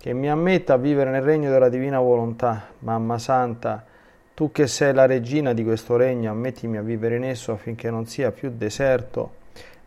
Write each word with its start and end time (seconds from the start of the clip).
che 0.00 0.14
mi 0.14 0.30
ammetta 0.30 0.72
a 0.72 0.76
vivere 0.78 1.10
nel 1.10 1.20
regno 1.20 1.50
della 1.50 1.68
divina 1.68 2.00
volontà. 2.00 2.68
Mamma 2.78 3.18
Santa, 3.18 3.84
tu 4.32 4.50
che 4.50 4.66
sei 4.66 4.94
la 4.94 5.04
regina 5.04 5.52
di 5.52 5.62
questo 5.62 5.96
regno, 5.96 6.30
ammettimi 6.30 6.78
a 6.78 6.82
vivere 6.82 7.16
in 7.16 7.24
esso 7.24 7.52
affinché 7.52 7.90
non 7.90 8.06
sia 8.06 8.30
più 8.32 8.50
deserto, 8.56 9.32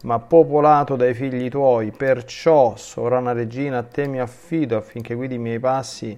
ma 0.03 0.19
popolato 0.19 0.95
dai 0.95 1.15
figli 1.15 1.49
tuoi. 1.49 1.89
Perciò, 1.89 2.75
sovrana 2.75 3.31
regina, 3.31 3.79
a 3.79 3.83
te 3.83 4.05
mi 4.05 4.19
affido 4.19 4.77
affinché 4.77 5.15
guidi 5.15 5.33
i 5.33 5.39
miei 5.39 5.59
passi 5.59 6.15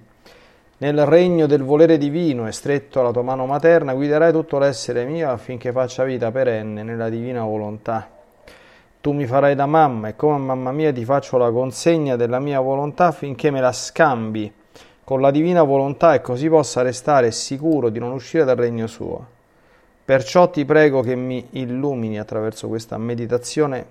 nel 0.78 1.06
regno 1.06 1.46
del 1.46 1.62
volere 1.62 1.96
divino 1.96 2.46
e 2.46 2.52
stretto 2.52 3.00
alla 3.00 3.12
tua 3.12 3.22
mano 3.22 3.46
materna, 3.46 3.94
guiderai 3.94 4.30
tutto 4.30 4.58
l'essere 4.58 5.06
mio 5.06 5.30
affinché 5.30 5.72
faccia 5.72 6.04
vita 6.04 6.30
perenne 6.30 6.82
nella 6.82 7.08
divina 7.08 7.44
volontà. 7.44 8.15
Tu 9.00 9.12
mi 9.12 9.26
farai 9.26 9.54
da 9.54 9.66
mamma 9.66 10.08
e 10.08 10.16
come 10.16 10.38
mamma 10.38 10.72
mia 10.72 10.92
ti 10.92 11.04
faccio 11.04 11.36
la 11.36 11.50
consegna 11.50 12.16
della 12.16 12.40
mia 12.40 12.60
volontà 12.60 13.06
affinché 13.06 13.50
me 13.50 13.60
la 13.60 13.72
scambi 13.72 14.52
con 15.04 15.20
la 15.20 15.30
divina 15.30 15.62
volontà 15.62 16.14
e 16.14 16.20
così 16.20 16.48
possa 16.48 16.82
restare 16.82 17.30
sicuro 17.30 17.90
di 17.90 18.00
non 18.00 18.10
uscire 18.10 18.42
dal 18.42 18.56
regno 18.56 18.88
suo. 18.88 19.24
Perciò 20.04 20.50
ti 20.50 20.64
prego 20.64 21.00
che 21.00 21.14
mi 21.14 21.46
illumini 21.50 22.18
attraverso 22.18 22.66
questa 22.66 22.98
meditazione 22.98 23.86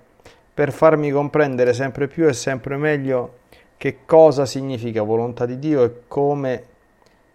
per 0.52 0.72
farmi 0.72 1.10
comprendere 1.10 1.72
sempre 1.72 2.06
più 2.06 2.26
e 2.26 2.34
sempre 2.34 2.76
meglio 2.76 3.38
che 3.78 4.00
cosa 4.04 4.44
significa 4.44 5.02
volontà 5.02 5.46
di 5.46 5.58
Dio 5.58 5.84
e 5.84 6.02
come 6.06 6.64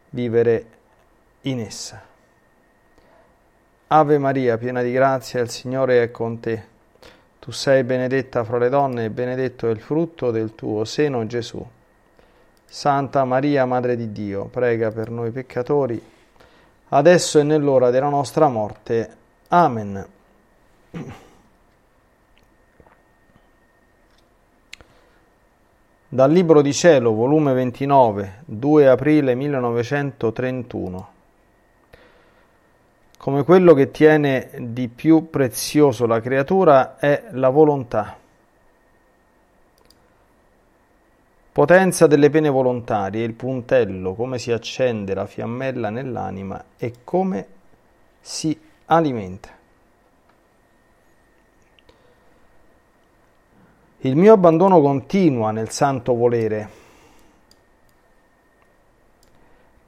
vivere 0.10 0.66
in 1.42 1.60
essa. 1.60 2.02
Ave 3.88 4.18
Maria, 4.18 4.58
piena 4.58 4.82
di 4.82 4.92
grazia, 4.92 5.42
il 5.42 5.50
Signore 5.50 6.04
è 6.04 6.12
con 6.12 6.40
te. 6.40 6.71
Tu 7.42 7.50
sei 7.50 7.84
benedetta 7.84 8.44
fra 8.44 8.60
le 8.60 8.70
donne 8.70 9.06
e 9.06 9.10
benedetto 9.10 9.68
è 9.68 9.72
il 9.72 9.80
frutto 9.80 10.30
del 10.30 10.54
tuo 10.54 10.86
seno 10.86 11.26
Gesù. 11.26 11.66
Santa 12.64 13.26
Maria, 13.26 13.66
Madre 13.66 13.96
di 13.96 14.12
Dio, 14.12 14.46
prega 14.46 14.92
per 14.92 15.10
noi 15.10 15.32
peccatori, 15.32 16.00
adesso 16.90 17.40
e 17.40 17.44
nell'ora 17.44 17.90
della 17.90 18.10
nostra 18.10 18.48
morte. 18.48 19.16
Amen. 19.48 20.06
Dal 26.10 26.32
Libro 26.32 26.62
di 26.62 26.74
Cielo, 26.74 27.12
volume 27.12 27.54
29, 27.54 28.44
2 28.46 28.88
aprile 28.88 29.34
1931 29.34 31.21
come 33.22 33.44
quello 33.44 33.76
che 33.76 33.92
tiene 33.92 34.50
di 34.58 34.88
più 34.88 35.30
prezioso 35.30 36.08
la 36.08 36.20
creatura 36.20 36.98
è 36.98 37.26
la 37.34 37.50
volontà. 37.50 38.18
Potenza 41.52 42.08
delle 42.08 42.32
pene 42.32 42.50
volontarie, 42.50 43.24
il 43.24 43.34
puntello, 43.34 44.16
come 44.16 44.40
si 44.40 44.52
accende 44.52 45.14
la 45.14 45.28
fiammella 45.28 45.92
nell'anima 45.92 46.64
e 46.78 46.96
come 47.04 47.46
si 48.20 48.60
alimenta. 48.86 49.50
Il 54.00 54.16
mio 54.16 54.34
abbandono 54.34 54.82
continua 54.82 55.52
nel 55.52 55.70
santo 55.70 56.16
volere 56.16 56.70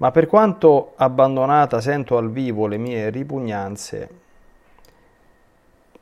ma 0.04 0.12
per 0.12 0.28
quanto 0.28 0.92
abbandonata 0.98 1.80
sento 1.80 2.18
al 2.18 2.30
vivo 2.30 2.68
le 2.68 2.76
mie 2.76 3.10
ripugnanze 3.10 4.10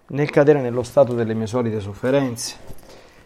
nel 0.08 0.32
cadere 0.32 0.60
nello 0.60 0.82
stato 0.82 1.14
delle 1.14 1.36
mie 1.36 1.46
solite 1.46 1.80
sofferenze. 1.80 2.56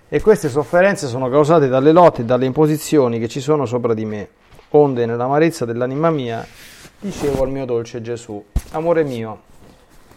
E 0.09 0.19
queste 0.19 0.49
sofferenze 0.49 1.07
sono 1.07 1.29
causate 1.29 1.69
dalle 1.69 1.93
lotte 1.93 2.23
e 2.23 2.25
dalle 2.25 2.43
imposizioni 2.45 3.19
che 3.19 3.29
ci 3.29 3.39
sono 3.39 3.65
sopra 3.65 3.93
di 3.93 4.03
me, 4.03 4.27
onde 4.71 5.05
nell'amarezza 5.05 5.63
dell'anima 5.63 6.09
mia 6.09 6.45
dicevo 6.99 7.43
al 7.43 7.51
mio 7.51 7.63
dolce 7.63 8.01
Gesù, 8.01 8.43
amore 8.71 9.05
mio, 9.05 9.41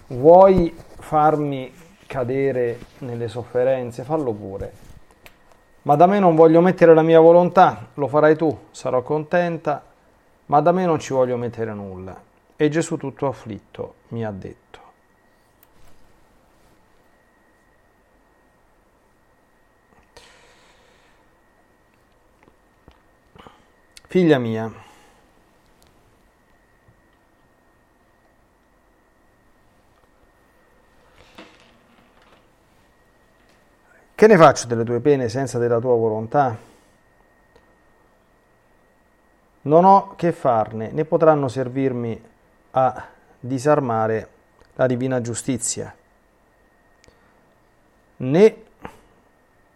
vuoi 0.08 0.74
farmi 0.98 1.72
cadere 2.04 2.80
nelle 2.98 3.28
sofferenze? 3.28 4.02
Fallo 4.02 4.32
pure. 4.32 4.72
Ma 5.82 5.94
da 5.94 6.06
me 6.06 6.18
non 6.18 6.34
voglio 6.34 6.60
mettere 6.60 6.94
la 6.94 7.02
mia 7.02 7.20
volontà, 7.20 7.90
lo 7.94 8.08
farai 8.08 8.34
tu, 8.34 8.58
sarò 8.72 9.02
contenta 9.02 9.87
ma 10.48 10.60
da 10.60 10.72
me 10.72 10.84
non 10.84 10.98
ci 10.98 11.12
voglio 11.12 11.36
mettere 11.36 11.72
nulla. 11.72 12.20
E 12.56 12.68
Gesù 12.68 12.96
tutto 12.96 13.26
afflitto 13.26 13.94
mi 14.08 14.24
ha 14.24 14.30
detto. 14.30 14.66
Figlia 24.06 24.38
mia, 24.38 24.72
che 34.14 34.26
ne 34.26 34.36
faccio 34.38 34.66
delle 34.66 34.82
tue 34.84 35.00
pene 35.00 35.28
senza 35.28 35.58
della 35.58 35.78
tua 35.78 35.94
volontà? 35.94 36.67
Non 39.68 39.84
ho 39.84 40.14
che 40.16 40.32
farne, 40.32 40.90
né 40.90 41.04
potranno 41.04 41.46
servirmi 41.46 42.20
a 42.72 43.06
disarmare 43.38 44.28
la 44.74 44.86
divina 44.86 45.20
giustizia, 45.20 45.94
né 48.16 48.56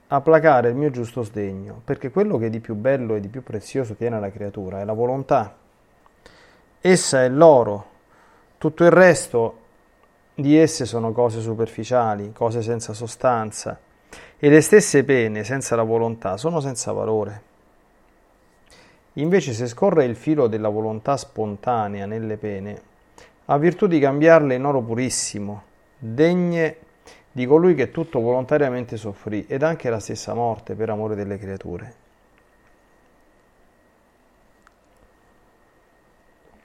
a 0.08 0.20
placare 0.20 0.70
il 0.70 0.76
mio 0.76 0.90
giusto 0.90 1.22
sdegno, 1.22 1.80
perché 1.84 2.10
quello 2.10 2.38
che 2.38 2.50
di 2.50 2.60
più 2.60 2.74
bello 2.74 3.14
e 3.14 3.20
di 3.20 3.28
più 3.28 3.42
prezioso 3.42 3.94
tiene 3.94 4.18
la 4.18 4.30
creatura 4.30 4.80
è 4.80 4.84
la 4.84 4.92
volontà. 4.94 5.56
Essa 6.80 7.22
è 7.22 7.28
l'oro, 7.28 7.86
tutto 8.58 8.84
il 8.84 8.90
resto 8.90 9.58
di 10.34 10.56
esse 10.56 10.86
sono 10.86 11.12
cose 11.12 11.40
superficiali, 11.40 12.32
cose 12.32 12.62
senza 12.62 12.94
sostanza, 12.94 13.78
e 14.38 14.48
le 14.48 14.60
stesse 14.62 15.04
pene 15.04 15.44
senza 15.44 15.76
la 15.76 15.82
volontà 15.82 16.36
sono 16.36 16.60
senza 16.60 16.92
valore. 16.92 17.50
Invece 19.14 19.52
se 19.52 19.66
scorre 19.66 20.04
il 20.04 20.16
filo 20.16 20.46
della 20.46 20.70
volontà 20.70 21.16
spontanea 21.16 22.06
nelle 22.06 22.36
pene, 22.38 22.82
ha 23.46 23.58
virtù 23.58 23.86
di 23.86 23.98
cambiarle 23.98 24.54
in 24.54 24.64
oro 24.64 24.80
purissimo, 24.80 25.62
degne 25.98 26.76
di 27.30 27.46
colui 27.46 27.74
che 27.74 27.90
tutto 27.90 28.20
volontariamente 28.20 28.96
soffrì 28.96 29.46
ed 29.46 29.62
anche 29.62 29.90
la 29.90 30.00
stessa 30.00 30.32
morte 30.32 30.74
per 30.74 30.90
amore 30.90 31.14
delle 31.14 31.38
creature. 31.38 31.94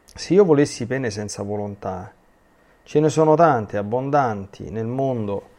Se 0.04 0.34
io 0.34 0.46
volessi 0.46 0.86
pene 0.88 1.10
senza 1.10 1.44
volontà, 1.44 2.12
ce 2.84 3.00
ne 3.00 3.10
sono 3.10 3.36
tante, 3.36 3.78
abbondanti 3.78 4.70
nel 4.72 4.88
mondo, 4.88 5.50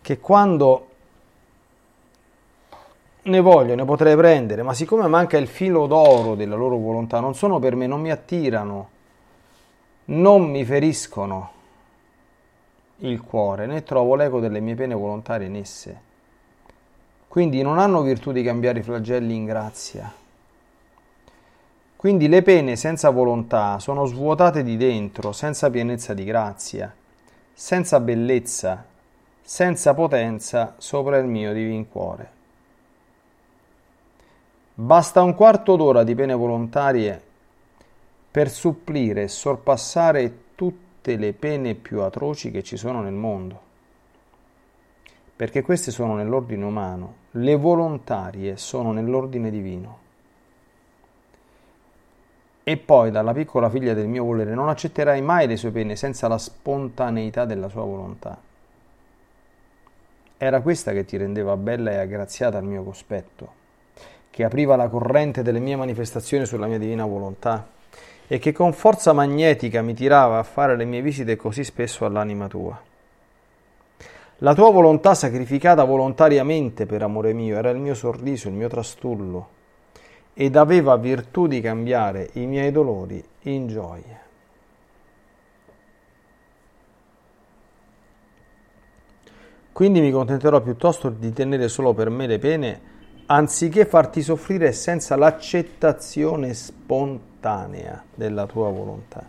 che 0.00 0.20
quando 0.20 0.88
ne 3.26 3.40
voglio, 3.40 3.74
ne 3.74 3.84
potrei 3.84 4.16
prendere, 4.16 4.62
ma 4.62 4.72
siccome 4.72 5.06
manca 5.08 5.36
il 5.36 5.48
filo 5.48 5.86
d'oro 5.86 6.34
della 6.34 6.56
loro 6.56 6.76
volontà, 6.76 7.20
non 7.20 7.34
sono 7.34 7.58
per 7.58 7.74
me, 7.74 7.86
non 7.86 8.00
mi 8.00 8.10
attirano, 8.10 8.88
non 10.06 10.48
mi 10.48 10.64
feriscono 10.64 11.50
il 12.98 13.20
cuore, 13.20 13.66
né 13.66 13.82
trovo 13.82 14.14
l'eco 14.14 14.40
delle 14.40 14.60
mie 14.60 14.74
pene 14.74 14.94
volontarie 14.94 15.48
in 15.48 15.56
esse. 15.56 16.00
Quindi 17.28 17.62
non 17.62 17.78
hanno 17.78 18.02
virtù 18.02 18.32
di 18.32 18.42
cambiare 18.42 18.78
i 18.78 18.82
flagelli 18.82 19.34
in 19.34 19.44
grazia. 19.44 20.10
Quindi 21.96 22.28
le 22.28 22.42
pene 22.42 22.76
senza 22.76 23.10
volontà 23.10 23.78
sono 23.80 24.06
svuotate 24.06 24.62
di 24.62 24.76
dentro, 24.76 25.32
senza 25.32 25.68
pienezza 25.68 26.14
di 26.14 26.24
grazia, 26.24 26.94
senza 27.52 27.98
bellezza, 28.00 28.84
senza 29.42 29.92
potenza 29.94 30.74
sopra 30.78 31.18
il 31.18 31.26
mio 31.26 31.52
divin 31.52 31.88
cuore. 31.88 32.35
Basta 34.78 35.22
un 35.22 35.34
quarto 35.34 35.74
d'ora 35.74 36.04
di 36.04 36.14
pene 36.14 36.34
volontarie 36.34 37.18
per 38.30 38.50
supplire 38.50 39.22
e 39.22 39.28
sorpassare 39.28 40.40
tutte 40.54 41.16
le 41.16 41.32
pene 41.32 41.74
più 41.74 42.02
atroci 42.02 42.50
che 42.50 42.62
ci 42.62 42.76
sono 42.76 43.00
nel 43.00 43.14
mondo. 43.14 43.58
Perché 45.34 45.62
queste 45.62 45.90
sono 45.90 46.14
nell'ordine 46.14 46.62
umano, 46.62 47.14
le 47.30 47.56
volontarie 47.56 48.58
sono 48.58 48.92
nell'ordine 48.92 49.50
divino. 49.50 49.98
E 52.62 52.76
poi 52.76 53.10
dalla 53.10 53.32
piccola 53.32 53.70
figlia 53.70 53.94
del 53.94 54.08
mio 54.08 54.24
volere 54.24 54.52
non 54.52 54.68
accetterai 54.68 55.22
mai 55.22 55.46
le 55.46 55.56
sue 55.56 55.70
pene 55.70 55.96
senza 55.96 56.28
la 56.28 56.36
spontaneità 56.36 57.46
della 57.46 57.70
sua 57.70 57.84
volontà. 57.84 58.38
Era 60.36 60.60
questa 60.60 60.92
che 60.92 61.06
ti 61.06 61.16
rendeva 61.16 61.56
bella 61.56 61.92
e 61.92 61.96
aggraziata 61.96 62.58
al 62.58 62.64
mio 62.64 62.82
cospetto, 62.82 63.64
che 64.36 64.44
apriva 64.44 64.76
la 64.76 64.88
corrente 64.88 65.42
delle 65.42 65.60
mie 65.60 65.76
manifestazioni 65.76 66.44
sulla 66.44 66.66
mia 66.66 66.76
divina 66.76 67.06
volontà 67.06 67.68
e 68.26 68.38
che 68.38 68.52
con 68.52 68.74
forza 68.74 69.14
magnetica 69.14 69.80
mi 69.80 69.94
tirava 69.94 70.36
a 70.38 70.42
fare 70.42 70.76
le 70.76 70.84
mie 70.84 71.00
visite 71.00 71.36
così 71.36 71.64
spesso 71.64 72.04
all'anima 72.04 72.46
tua. 72.46 72.78
La 74.40 74.52
tua 74.52 74.70
volontà 74.70 75.14
sacrificata 75.14 75.84
volontariamente 75.84 76.84
per 76.84 77.02
amore 77.02 77.32
mio 77.32 77.56
era 77.56 77.70
il 77.70 77.78
mio 77.78 77.94
sorriso, 77.94 78.48
il 78.48 78.54
mio 78.54 78.68
trastullo, 78.68 79.48
ed 80.34 80.54
aveva 80.56 80.96
virtù 80.96 81.46
di 81.46 81.62
cambiare 81.62 82.28
i 82.34 82.44
miei 82.44 82.70
dolori 82.70 83.24
in 83.44 83.68
gioia. 83.68 84.20
Quindi 89.72 90.00
mi 90.00 90.10
contenterò 90.10 90.60
piuttosto 90.60 91.08
di 91.08 91.32
tenere 91.32 91.68
solo 91.68 91.94
per 91.94 92.10
me 92.10 92.26
le 92.26 92.38
pene, 92.38 92.94
anziché 93.26 93.84
farti 93.84 94.22
soffrire 94.22 94.72
senza 94.72 95.16
l'accettazione 95.16 96.54
spontanea 96.54 98.02
della 98.14 98.46
tua 98.46 98.70
volontà. 98.70 99.24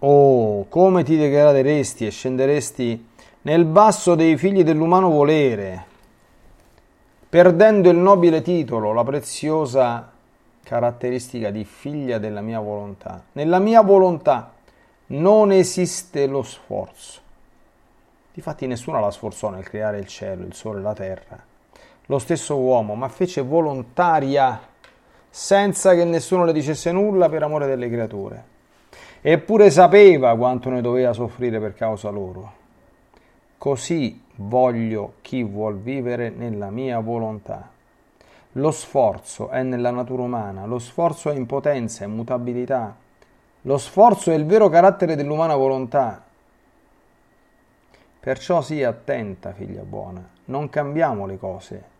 Oh, 0.00 0.66
come 0.68 1.02
ti 1.02 1.16
degraderesti 1.16 2.06
e 2.06 2.10
scenderesti 2.10 3.06
nel 3.42 3.64
basso 3.64 4.14
dei 4.14 4.36
figli 4.36 4.62
dell'umano 4.62 5.10
volere, 5.10 5.84
perdendo 7.28 7.90
il 7.90 7.96
nobile 7.96 8.42
titolo, 8.42 8.92
la 8.92 9.04
preziosa 9.04 10.10
caratteristica 10.62 11.50
di 11.50 11.64
figlia 11.64 12.18
della 12.18 12.42
mia 12.42 12.60
volontà. 12.60 13.22
Nella 13.32 13.58
mia 13.58 13.80
volontà 13.80 14.52
non 15.06 15.50
esiste 15.50 16.26
lo 16.26 16.42
sforzo. 16.42 17.20
Difatti 18.32 18.66
nessuno 18.66 19.00
la 19.00 19.10
sforzò 19.10 19.50
nel 19.50 19.64
creare 19.64 19.98
il 19.98 20.06
cielo, 20.06 20.44
il 20.44 20.54
sole, 20.54 20.80
la 20.80 20.92
terra. 20.92 21.42
Lo 22.10 22.18
stesso 22.18 22.56
uomo, 22.56 22.94
ma 22.94 23.08
fece 23.08 23.42
volontaria, 23.42 24.58
senza 25.28 25.94
che 25.94 26.04
nessuno 26.04 26.46
le 26.46 26.54
dicesse 26.54 26.90
nulla 26.90 27.28
per 27.28 27.42
amore 27.42 27.66
delle 27.66 27.90
creature. 27.90 28.44
Eppure 29.20 29.70
sapeva 29.70 30.34
quanto 30.34 30.70
ne 30.70 30.80
doveva 30.80 31.12
soffrire 31.12 31.60
per 31.60 31.74
causa 31.74 32.08
loro. 32.08 32.52
Così 33.58 34.22
voglio 34.36 35.16
chi 35.20 35.42
vuol 35.42 35.80
vivere 35.80 36.30
nella 36.30 36.70
mia 36.70 36.98
volontà. 37.00 37.68
Lo 38.52 38.70
sforzo 38.70 39.50
è 39.50 39.62
nella 39.62 39.90
natura 39.90 40.22
umana, 40.22 40.64
lo 40.64 40.78
sforzo 40.78 41.30
è 41.30 41.34
impotenza, 41.34 42.04
è 42.04 42.06
mutabilità. 42.06 42.96
Lo 43.62 43.76
sforzo 43.76 44.30
è 44.30 44.34
il 44.34 44.46
vero 44.46 44.70
carattere 44.70 45.14
dell'umana 45.14 45.56
volontà. 45.56 46.24
Perciò 48.18 48.62
sii 48.62 48.82
attenta, 48.82 49.52
figlia 49.52 49.82
buona, 49.82 50.26
non 50.46 50.70
cambiamo 50.70 51.26
le 51.26 51.36
cose 51.36 51.96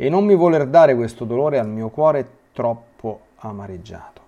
e 0.00 0.08
non 0.08 0.24
mi 0.24 0.36
voler 0.36 0.66
dare 0.68 0.94
questo 0.94 1.24
dolore 1.24 1.58
al 1.58 1.68
mio 1.68 1.88
cuore 1.88 2.26
troppo 2.52 3.20
amareggiato. 3.38 4.20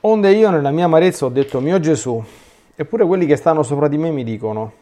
Onde 0.00 0.32
io 0.32 0.50
nella 0.50 0.70
mia 0.70 0.86
amarezza 0.86 1.26
ho 1.26 1.28
detto, 1.28 1.60
mio 1.60 1.78
Gesù, 1.78 2.24
eppure 2.74 3.04
quelli 3.04 3.26
che 3.26 3.36
stanno 3.36 3.62
sopra 3.62 3.86
di 3.86 3.98
me 3.98 4.10
mi 4.10 4.24
dicono, 4.24 4.72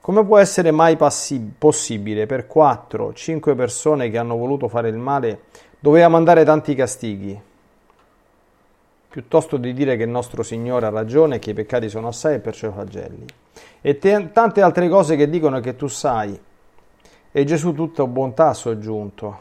come 0.00 0.24
può 0.24 0.38
essere 0.38 0.70
mai 0.70 0.96
passi- 0.96 1.52
possibile 1.58 2.24
per 2.24 2.46
quattro, 2.46 3.12
cinque 3.12 3.54
persone 3.54 4.08
che 4.08 4.16
hanno 4.16 4.36
voluto 4.36 4.68
fare 4.68 4.88
il 4.88 4.96
male, 4.96 5.42
doveva 5.78 6.08
mandare 6.08 6.44
tanti 6.44 6.74
castighi? 6.74 7.47
Piuttosto 9.10 9.56
di 9.56 9.72
dire 9.72 9.96
che 9.96 10.02
il 10.02 10.10
nostro 10.10 10.42
Signore 10.42 10.84
ha 10.84 10.90
ragione 10.90 11.36
e 11.36 11.38
che 11.38 11.50
i 11.50 11.54
peccati 11.54 11.88
sono 11.88 12.08
assai 12.08 12.34
e 12.34 12.40
perciò 12.40 12.70
flagelli. 12.70 13.24
E 13.80 13.98
te- 13.98 14.30
tante 14.32 14.60
altre 14.60 14.88
cose 14.88 15.16
che 15.16 15.30
dicono 15.30 15.60
che 15.60 15.76
tu 15.76 15.86
sai. 15.86 16.38
E 17.32 17.44
Gesù 17.44 17.72
tutta 17.72 18.06
bontà 18.06 18.48
ha 18.48 18.54
soggiunto. 18.54 19.40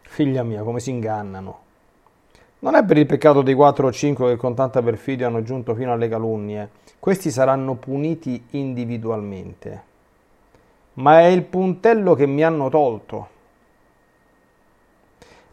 Figlia 0.00 0.42
mia, 0.42 0.62
come 0.62 0.80
si 0.80 0.90
ingannano. 0.90 1.60
Non 2.60 2.76
è 2.76 2.84
per 2.84 2.96
il 2.96 3.04
peccato 3.04 3.42
dei 3.42 3.52
quattro 3.52 3.88
o 3.88 3.92
cinque 3.92 4.30
che 4.30 4.36
con 4.36 4.54
tanta 4.54 4.80
perfidia 4.80 5.26
hanno 5.26 5.42
giunto 5.42 5.74
fino 5.74 5.92
alle 5.92 6.08
calunnie. 6.08 6.70
Questi 6.98 7.30
saranno 7.30 7.74
puniti 7.74 8.42
individualmente. 8.50 9.82
Ma 10.94 11.20
è 11.20 11.26
il 11.26 11.42
puntello 11.42 12.14
che 12.14 12.24
mi 12.24 12.42
hanno 12.42 12.70
tolto. 12.70 13.28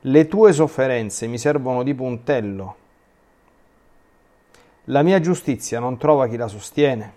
Le 0.02 0.28
tue 0.28 0.52
sofferenze 0.52 1.28
mi 1.28 1.38
servono 1.38 1.84
di 1.84 1.94
puntello. 1.94 2.76
La 4.86 5.04
mia 5.04 5.20
giustizia 5.20 5.80
non 5.80 5.98
trova 5.98 6.28
chi 6.28 6.38
la 6.38 6.48
sostiene. 6.48 7.14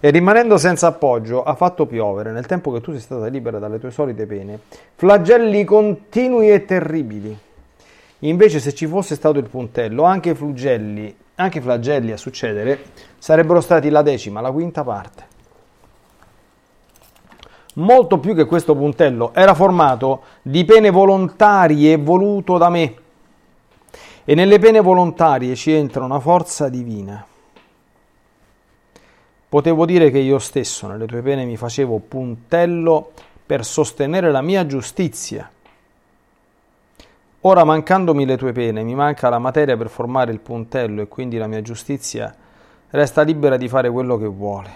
E 0.00 0.10
rimanendo 0.10 0.58
senza 0.58 0.88
appoggio, 0.88 1.42
ha 1.42 1.54
fatto 1.54 1.86
piovere, 1.86 2.32
nel 2.32 2.46
tempo 2.46 2.70
che 2.70 2.80
tu 2.80 2.92
sei 2.92 3.00
stata 3.00 3.26
libera 3.26 3.58
dalle 3.58 3.78
tue 3.78 3.90
solite 3.90 4.26
pene, 4.26 4.60
flagelli 4.94 5.64
continui 5.64 6.50
e 6.50 6.64
terribili 6.64 7.38
Invece 8.20 8.60
se 8.60 8.72
ci 8.72 8.86
fosse 8.86 9.14
stato 9.14 9.38
il 9.38 9.48
puntello, 9.48 10.04
anche 10.04 10.34
anche 11.34 11.60
flagelli 11.60 12.12
a 12.12 12.16
succedere 12.16 12.78
sarebbero 13.18 13.60
stati 13.60 13.90
la 13.90 14.00
decima, 14.00 14.40
la 14.40 14.50
quinta 14.50 14.82
parte. 14.82 15.34
Molto 17.76 18.18
più 18.18 18.34
che 18.34 18.44
questo 18.44 18.74
puntello 18.74 19.32
era 19.34 19.54
formato 19.54 20.22
di 20.42 20.64
pene 20.64 20.90
volontarie 20.90 21.96
voluto 21.96 22.58
da 22.58 22.68
me. 22.68 22.94
E 24.24 24.34
nelle 24.34 24.58
pene 24.58 24.80
volontarie 24.80 25.54
ci 25.54 25.72
entra 25.72 26.04
una 26.04 26.20
forza 26.20 26.68
divina. 26.68 27.24
Potevo 29.48 29.86
dire 29.86 30.10
che 30.10 30.18
io 30.18 30.38
stesso 30.38 30.86
nelle 30.86 31.06
tue 31.06 31.22
pene 31.22 31.44
mi 31.44 31.56
facevo 31.56 32.00
puntello 32.08 33.12
per 33.46 33.64
sostenere 33.64 34.30
la 34.30 34.42
mia 34.42 34.66
giustizia 34.66 35.50
Ora 37.46 37.62
mancandomi 37.62 38.26
le 38.26 38.36
tue 38.36 38.50
pene, 38.50 38.82
mi 38.82 38.96
manca 38.96 39.28
la 39.28 39.38
materia 39.38 39.76
per 39.76 39.88
formare 39.88 40.32
il 40.32 40.40
puntello 40.40 41.00
e 41.00 41.06
quindi 41.06 41.36
la 41.36 41.46
mia 41.46 41.62
giustizia 41.62 42.34
resta 42.90 43.22
libera 43.22 43.56
di 43.56 43.68
fare 43.68 43.88
quello 43.88 44.18
che 44.18 44.26
vuole. 44.26 44.70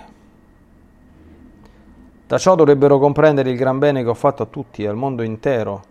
Da 2.31 2.39
ciò 2.39 2.55
dovrebbero 2.55 3.01
comprendere 3.01 3.51
il 3.51 3.57
gran 3.57 3.81
bene 3.81 4.05
che 4.05 4.09
ho 4.09 4.15
fatto 4.15 4.45
a 4.45 4.47
tutti 4.47 4.85
e 4.85 4.87
al 4.87 4.95
mondo 4.95 5.25
intero 5.25 5.83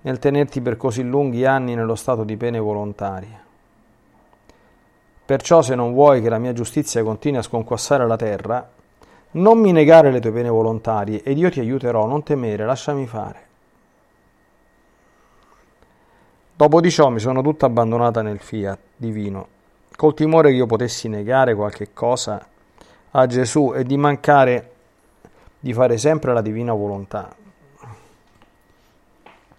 nel 0.00 0.18
tenerti 0.18 0.60
per 0.60 0.76
così 0.76 1.04
lunghi 1.04 1.44
anni 1.44 1.76
nello 1.76 1.94
stato 1.94 2.24
di 2.24 2.36
pene 2.36 2.58
volontarie. 2.58 3.40
Perciò 5.24 5.62
se 5.62 5.76
non 5.76 5.92
vuoi 5.92 6.20
che 6.20 6.28
la 6.28 6.40
mia 6.40 6.52
giustizia 6.52 7.04
continui 7.04 7.38
a 7.38 7.42
sconquassare 7.42 8.04
la 8.04 8.16
terra, 8.16 8.68
non 9.30 9.60
mi 9.60 9.70
negare 9.70 10.10
le 10.10 10.18
tue 10.18 10.32
pene 10.32 10.48
volontarie 10.48 11.22
ed 11.22 11.38
io 11.38 11.50
ti 11.50 11.60
aiuterò, 11.60 12.04
non 12.06 12.24
temere, 12.24 12.64
lasciami 12.64 13.06
fare. 13.06 13.46
Dopo 16.56 16.80
di 16.80 16.90
ciò 16.90 17.10
mi 17.10 17.20
sono 17.20 17.42
tutta 17.42 17.66
abbandonata 17.66 18.22
nel 18.22 18.40
fiat 18.40 18.78
divino, 18.96 19.46
col 19.94 20.14
timore 20.14 20.50
che 20.50 20.56
io 20.56 20.66
potessi 20.66 21.06
negare 21.06 21.54
qualche 21.54 21.90
cosa 21.92 22.44
a 23.12 23.26
Gesù 23.26 23.72
e 23.72 23.84
di 23.84 23.96
mancare 23.96 24.70
di 25.66 25.72
fare 25.72 25.98
sempre 25.98 26.32
la 26.32 26.42
divina 26.42 26.72
volontà. 26.72 27.34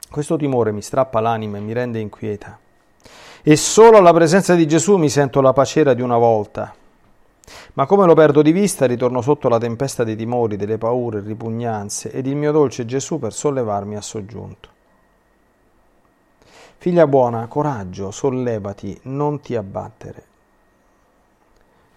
Questo 0.10 0.38
timore 0.38 0.72
mi 0.72 0.82
strappa 0.82 1.20
l'anima 1.20 1.58
e 1.58 1.60
mi 1.60 1.74
rende 1.74 2.00
inquieta. 2.00 2.58
E 3.44 3.56
solo 3.58 3.98
alla 3.98 4.14
presenza 4.14 4.56
di 4.56 4.66
Gesù 4.66 4.96
mi 4.96 5.10
sento 5.10 5.42
la 5.42 5.52
pacera 5.52 5.94
di 5.94 6.02
una 6.02 6.16
volta. 6.16 6.74
Ma 7.74 7.86
come 7.86 8.06
lo 8.06 8.14
perdo 8.14 8.42
di 8.42 8.54
vista, 8.54 8.86
ritorno 8.86 9.20
sotto 9.20 9.50
la 9.50 9.58
tempesta 9.58 10.06
dei 10.06 10.16
timori, 10.16 10.56
delle 10.56 10.78
paure, 10.78 11.20
ripugnanze, 11.20 12.10
ed 12.12 12.26
il 12.26 12.38
mio 12.38 12.54
dolce 12.54 12.86
Gesù 12.86 13.20
per 13.20 13.34
sollevarmi 13.34 13.98
ha 13.98 14.02
soggiunto. 14.02 14.70
Figlia 16.78 17.06
buona, 17.06 17.48
coraggio, 17.48 18.12
sollevati, 18.12 18.98
non 19.04 19.42
ti 19.42 19.58
abbattere. 19.58 20.24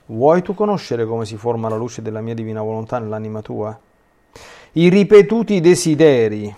Vuoi 0.06 0.42
tu 0.42 0.52
conoscere 0.54 1.06
come 1.06 1.24
si 1.24 1.36
forma 1.36 1.68
la 1.68 1.76
luce 1.76 2.02
della 2.02 2.20
mia 2.20 2.34
divina 2.34 2.60
volontà 2.60 2.98
nell'anima 2.98 3.40
tua? 3.40 3.78
I 4.74 4.88
ripetuti 4.88 5.58
desideri 5.58 6.54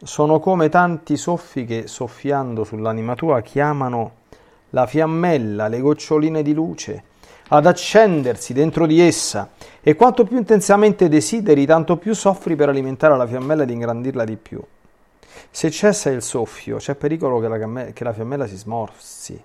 sono 0.00 0.38
come 0.38 0.68
tanti 0.68 1.16
soffi 1.16 1.64
che, 1.64 1.88
soffiando 1.88 2.62
sull'anima 2.62 3.16
tua, 3.16 3.40
chiamano 3.40 4.12
la 4.70 4.86
fiammella, 4.86 5.66
le 5.66 5.80
goccioline 5.80 6.42
di 6.42 6.54
luce, 6.54 7.02
ad 7.48 7.66
accendersi 7.66 8.52
dentro 8.52 8.86
di 8.86 9.00
essa, 9.00 9.50
e 9.80 9.96
quanto 9.96 10.22
più 10.22 10.36
intensamente 10.36 11.08
desideri, 11.08 11.66
tanto 11.66 11.96
più 11.96 12.14
soffri 12.14 12.54
per 12.54 12.68
alimentare 12.68 13.16
la 13.16 13.26
fiammella 13.26 13.64
ed 13.64 13.70
ingrandirla 13.70 14.24
di 14.24 14.36
più. 14.36 14.62
Se 15.50 15.68
cessa 15.68 16.08
il 16.10 16.22
soffio, 16.22 16.76
c'è 16.76 16.94
pericolo 16.94 17.40
che 17.40 17.48
la, 17.48 17.84
che 17.92 18.04
la 18.04 18.12
fiammella 18.12 18.46
si 18.46 18.56
smorzi. 18.56 19.42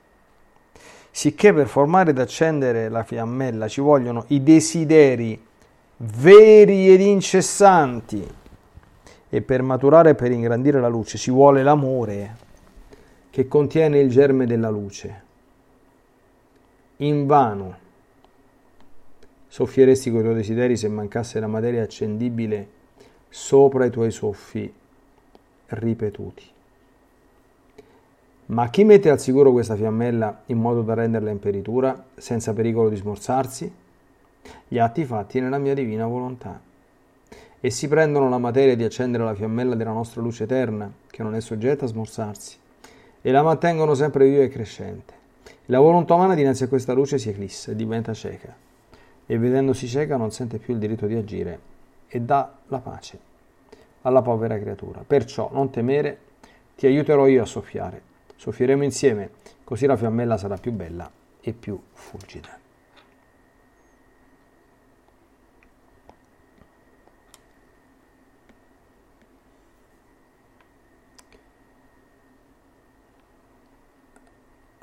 Sicché 1.09 1.53
per 1.53 1.67
formare 1.67 2.11
ed 2.11 2.19
accendere 2.19 2.87
la 2.87 3.03
fiammella 3.03 3.67
ci 3.67 3.81
vogliono 3.81 4.25
i 4.27 4.43
desideri 4.43 5.49
veri 6.03 6.91
ed 6.91 7.01
incessanti. 7.01 8.39
E 9.33 9.41
per 9.41 9.61
maturare 9.61 10.15
per 10.15 10.31
ingrandire 10.31 10.79
la 10.81 10.89
luce 10.89 11.17
ci 11.17 11.31
vuole 11.31 11.63
l'amore 11.63 12.49
che 13.29 13.47
contiene 13.47 13.99
il 13.99 14.09
germe 14.09 14.45
della 14.45 14.69
luce. 14.69 15.29
In 16.97 17.25
vano 17.25 17.77
soffieresti 19.47 20.11
con 20.11 20.19
i 20.19 20.23
tuoi 20.23 20.35
desideri 20.35 20.75
se 20.75 20.89
mancasse 20.89 21.39
la 21.39 21.47
materia 21.47 21.83
accendibile 21.83 22.67
sopra 23.29 23.85
i 23.85 23.89
tuoi 23.89 24.11
soffi 24.11 24.71
ripetuti. 25.67 26.43
Ma 28.47 28.69
chi 28.69 28.83
mette 28.83 29.09
al 29.09 29.19
sicuro 29.19 29.53
questa 29.53 29.77
fiammella 29.77 30.43
in 30.47 30.57
modo 30.57 30.81
da 30.81 30.93
renderla 30.93 31.29
imperitura, 31.29 32.05
senza 32.15 32.51
pericolo 32.53 32.89
di 32.89 32.97
smorzarsi? 32.97 33.73
Gli 34.67 34.77
atti 34.77 35.05
fatti 35.05 35.39
nella 35.39 35.57
mia 35.57 35.73
divina 35.73 36.05
volontà. 36.05 36.59
Essi 37.59 37.87
prendono 37.87 38.29
la 38.29 38.37
materia 38.37 38.75
di 38.75 38.83
accendere 38.83 39.23
la 39.23 39.35
fiammella 39.35 39.75
della 39.75 39.91
nostra 39.91 40.21
luce 40.21 40.43
eterna, 40.43 40.91
che 41.09 41.23
non 41.23 41.35
è 41.35 41.41
soggetta 41.41 41.85
a 41.85 41.87
smorzarsi, 41.87 42.57
e 43.21 43.31
la 43.31 43.43
mantengono 43.43 43.93
sempre 43.93 44.27
viva 44.27 44.43
e 44.43 44.49
crescente. 44.49 45.13
La 45.65 45.79
volontà 45.79 46.15
umana 46.15 46.35
dinanzi 46.35 46.63
a 46.63 46.67
questa 46.67 46.93
luce 46.93 47.17
si 47.17 47.29
eclissa 47.29 47.71
e 47.71 47.75
diventa 47.75 48.13
cieca, 48.13 48.55
e 49.25 49.37
vedendosi 49.37 49.87
cieca 49.87 50.17
non 50.17 50.31
sente 50.31 50.57
più 50.57 50.73
il 50.73 50.79
diritto 50.79 51.05
di 51.05 51.15
agire 51.15 51.59
e 52.07 52.19
dà 52.19 52.53
la 52.67 52.79
pace 52.79 53.19
alla 54.01 54.21
povera 54.21 54.59
creatura. 54.59 55.03
Perciò 55.05 55.49
non 55.53 55.69
temere, 55.69 56.17
ti 56.75 56.87
aiuterò 56.87 57.27
io 57.27 57.43
a 57.43 57.45
soffiare 57.45 58.09
Soffieremo 58.41 58.83
insieme, 58.83 59.29
così 59.63 59.85
la 59.85 59.95
fiammella 59.95 60.35
sarà 60.35 60.57
più 60.57 60.71
bella 60.71 61.07
e 61.41 61.53
più 61.53 61.79
fulgida. 61.93 62.60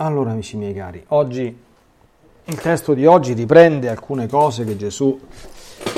Allora, 0.01 0.31
amici 0.31 0.57
miei 0.57 0.73
cari, 0.75 1.03
oggi 1.09 1.61
il 2.45 2.61
testo 2.61 2.95
di 2.95 3.05
oggi 3.05 3.33
riprende 3.33 3.89
alcune 3.89 4.29
cose 4.29 4.65
che 4.65 4.77
Gesù, 4.77 5.19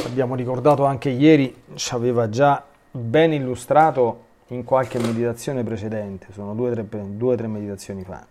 abbiamo 0.07 0.35
ricordato 0.35 0.87
anche 0.87 1.11
ieri, 1.11 1.55
ci 1.75 1.95
aveva 1.95 2.31
già 2.31 2.65
ben 2.91 3.35
illustrato 3.35 4.25
in 4.47 4.65
qualche 4.65 4.99
meditazione 4.99 5.63
precedente, 5.65 6.29
sono 6.33 6.55
due 6.55 6.71
o 6.71 7.35
tre 7.35 7.47
meditazioni 7.47 8.03
fa, 8.03 8.25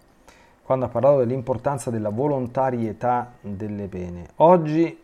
quando 0.64 0.86
ha 0.86 0.88
parlato 0.88 1.20
dell'importanza 1.20 1.92
della 1.92 2.10
volontarietà 2.10 3.34
delle 3.40 3.86
pene. 3.86 4.26
Oggi 4.38 5.00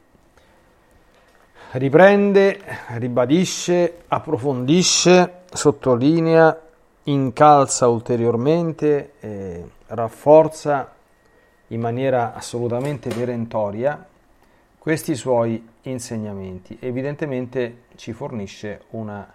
riprende, 1.73 2.59
ribadisce, 2.95 3.97
approfondisce, 4.07 5.41
sottolinea, 5.53 6.59
incalza 7.05 7.87
ulteriormente, 7.87 9.13
eh, 9.19 9.63
rafforza 9.87 10.93
in 11.67 11.79
maniera 11.79 12.33
assolutamente 12.33 13.09
perentoria 13.09 14.05
questi 14.77 15.15
suoi 15.15 15.67
insegnamenti. 15.83 16.77
Evidentemente 16.79 17.83
ci 17.95 18.13
fornisce 18.13 18.83
una 18.91 19.27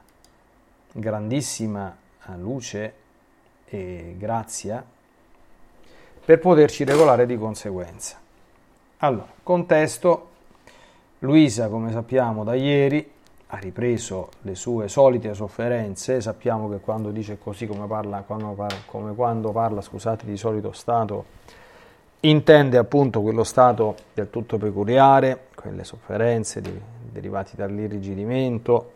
grandissima 0.93 1.97
eh, 2.27 2.37
luce 2.37 2.95
e 3.67 4.15
grazia 4.19 4.85
per 6.25 6.39
poterci 6.39 6.85
regolare 6.85 7.27
di 7.27 7.37
conseguenza. 7.37 8.19
Allora, 8.99 9.33
contesto, 9.43 10.29
Luisa, 11.21 11.69
come 11.69 11.91
sappiamo 11.93 12.45
da 12.45 12.55
ieri, 12.55 13.11
ha 13.53 13.59
ripreso 13.59 14.29
le 14.43 14.55
sue 14.55 14.89
solite 14.89 15.35
sofferenze, 15.35 16.21
sappiamo 16.21 16.69
che 16.69 16.79
quando 16.79 17.11
dice 17.11 17.37
così 17.37 17.67
come 17.67 17.87
parla, 17.87 18.23
quando 18.23 18.53
parla, 18.53 18.79
come 18.87 19.15
quando 19.15 19.51
parla 19.51 19.81
scusate, 19.81 20.25
di 20.25 20.37
solito 20.37 20.71
stato, 20.71 21.25
intende 22.21 22.79
appunto 22.79 23.23
quello 23.23 23.43
stato 23.43 23.97
del 24.15 24.31
tutto 24.31 24.57
peculiare, 24.57 25.49
quelle 25.55 25.83
sofferenze 25.83 26.63
derivate 27.11 27.53
dall'irrigidimento, 27.57 28.93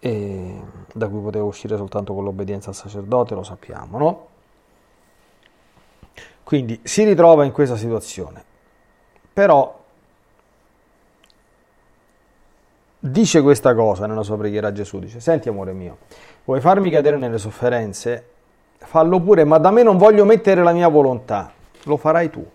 da 0.00 1.08
cui 1.08 1.20
poteva 1.20 1.44
uscire 1.44 1.76
soltanto 1.76 2.12
con 2.14 2.24
l'obbedienza 2.24 2.68
al 2.68 2.74
sacerdote, 2.74 3.34
lo 3.34 3.42
sappiamo, 3.42 3.98
no? 3.98 4.26
Quindi 6.44 6.78
si 6.82 7.04
ritrova 7.04 7.44
in 7.44 7.52
questa 7.52 7.76
situazione, 7.76 8.44
però 9.32 9.84
dice 13.10 13.42
questa 13.42 13.74
cosa 13.74 14.06
nella 14.06 14.22
sua 14.22 14.36
preghiera 14.36 14.68
a 14.68 14.72
Gesù, 14.72 14.98
dice, 14.98 15.20
senti 15.20 15.48
amore 15.48 15.72
mio, 15.72 15.98
vuoi 16.44 16.60
farmi 16.60 16.90
cadere 16.90 17.16
nelle 17.16 17.38
sofferenze? 17.38 18.30
Fallo 18.78 19.20
pure, 19.20 19.44
ma 19.44 19.58
da 19.58 19.70
me 19.70 19.82
non 19.82 19.96
voglio 19.96 20.24
mettere 20.24 20.62
la 20.62 20.72
mia 20.72 20.88
volontà, 20.88 21.52
lo 21.84 21.96
farai 21.96 22.30
tu. 22.30 22.46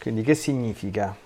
Quindi 0.00 0.22
che 0.22 0.34
significa? 0.34 1.16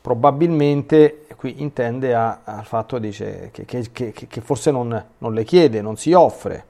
Probabilmente 0.00 1.26
qui 1.36 1.60
intende 1.60 2.14
al 2.14 2.64
fatto 2.64 2.98
dice, 2.98 3.50
che, 3.52 3.64
che, 3.64 3.90
che, 3.92 4.12
che 4.12 4.40
forse 4.40 4.70
non, 4.70 5.04
non, 5.18 5.34
le 5.34 5.44
chiede, 5.44 5.82
non 5.82 5.96
si 5.96 6.12
offre. 6.12 6.64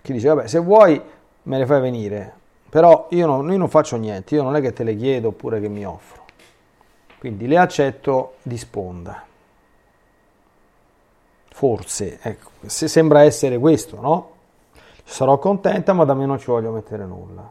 Che 0.00 0.12
dice, 0.12 0.28
vabbè, 0.28 0.46
se 0.46 0.58
vuoi 0.58 1.02
me 1.42 1.58
le 1.58 1.66
fai 1.66 1.80
venire, 1.80 2.32
però 2.70 3.08
io 3.10 3.26
non, 3.26 3.50
io 3.50 3.58
non 3.58 3.68
faccio 3.68 3.96
niente, 3.96 4.36
io 4.36 4.42
non 4.42 4.54
è 4.54 4.60
che 4.60 4.72
te 4.72 4.84
le 4.84 4.96
chiedo 4.96 5.28
oppure 5.28 5.60
che 5.60 5.68
mi 5.68 5.84
offro. 5.84 6.19
Quindi 7.20 7.46
le 7.46 7.58
accetto 7.58 8.36
di 8.40 8.56
sponda. 8.56 9.22
Forse, 11.50 12.18
ecco, 12.22 12.48
se 12.64 12.88
sembra 12.88 13.24
essere 13.24 13.58
questo, 13.58 14.00
no? 14.00 14.30
Sarò 15.04 15.38
contenta, 15.38 15.92
ma 15.92 16.06
da 16.06 16.14
me 16.14 16.24
non 16.24 16.38
ci 16.38 16.46
voglio 16.46 16.72
mettere 16.72 17.04
nulla. 17.04 17.46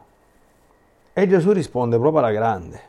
E 1.12 1.28
Gesù 1.28 1.52
risponde 1.52 1.98
proprio 2.00 2.18
alla 2.18 2.32
grande. 2.32 2.82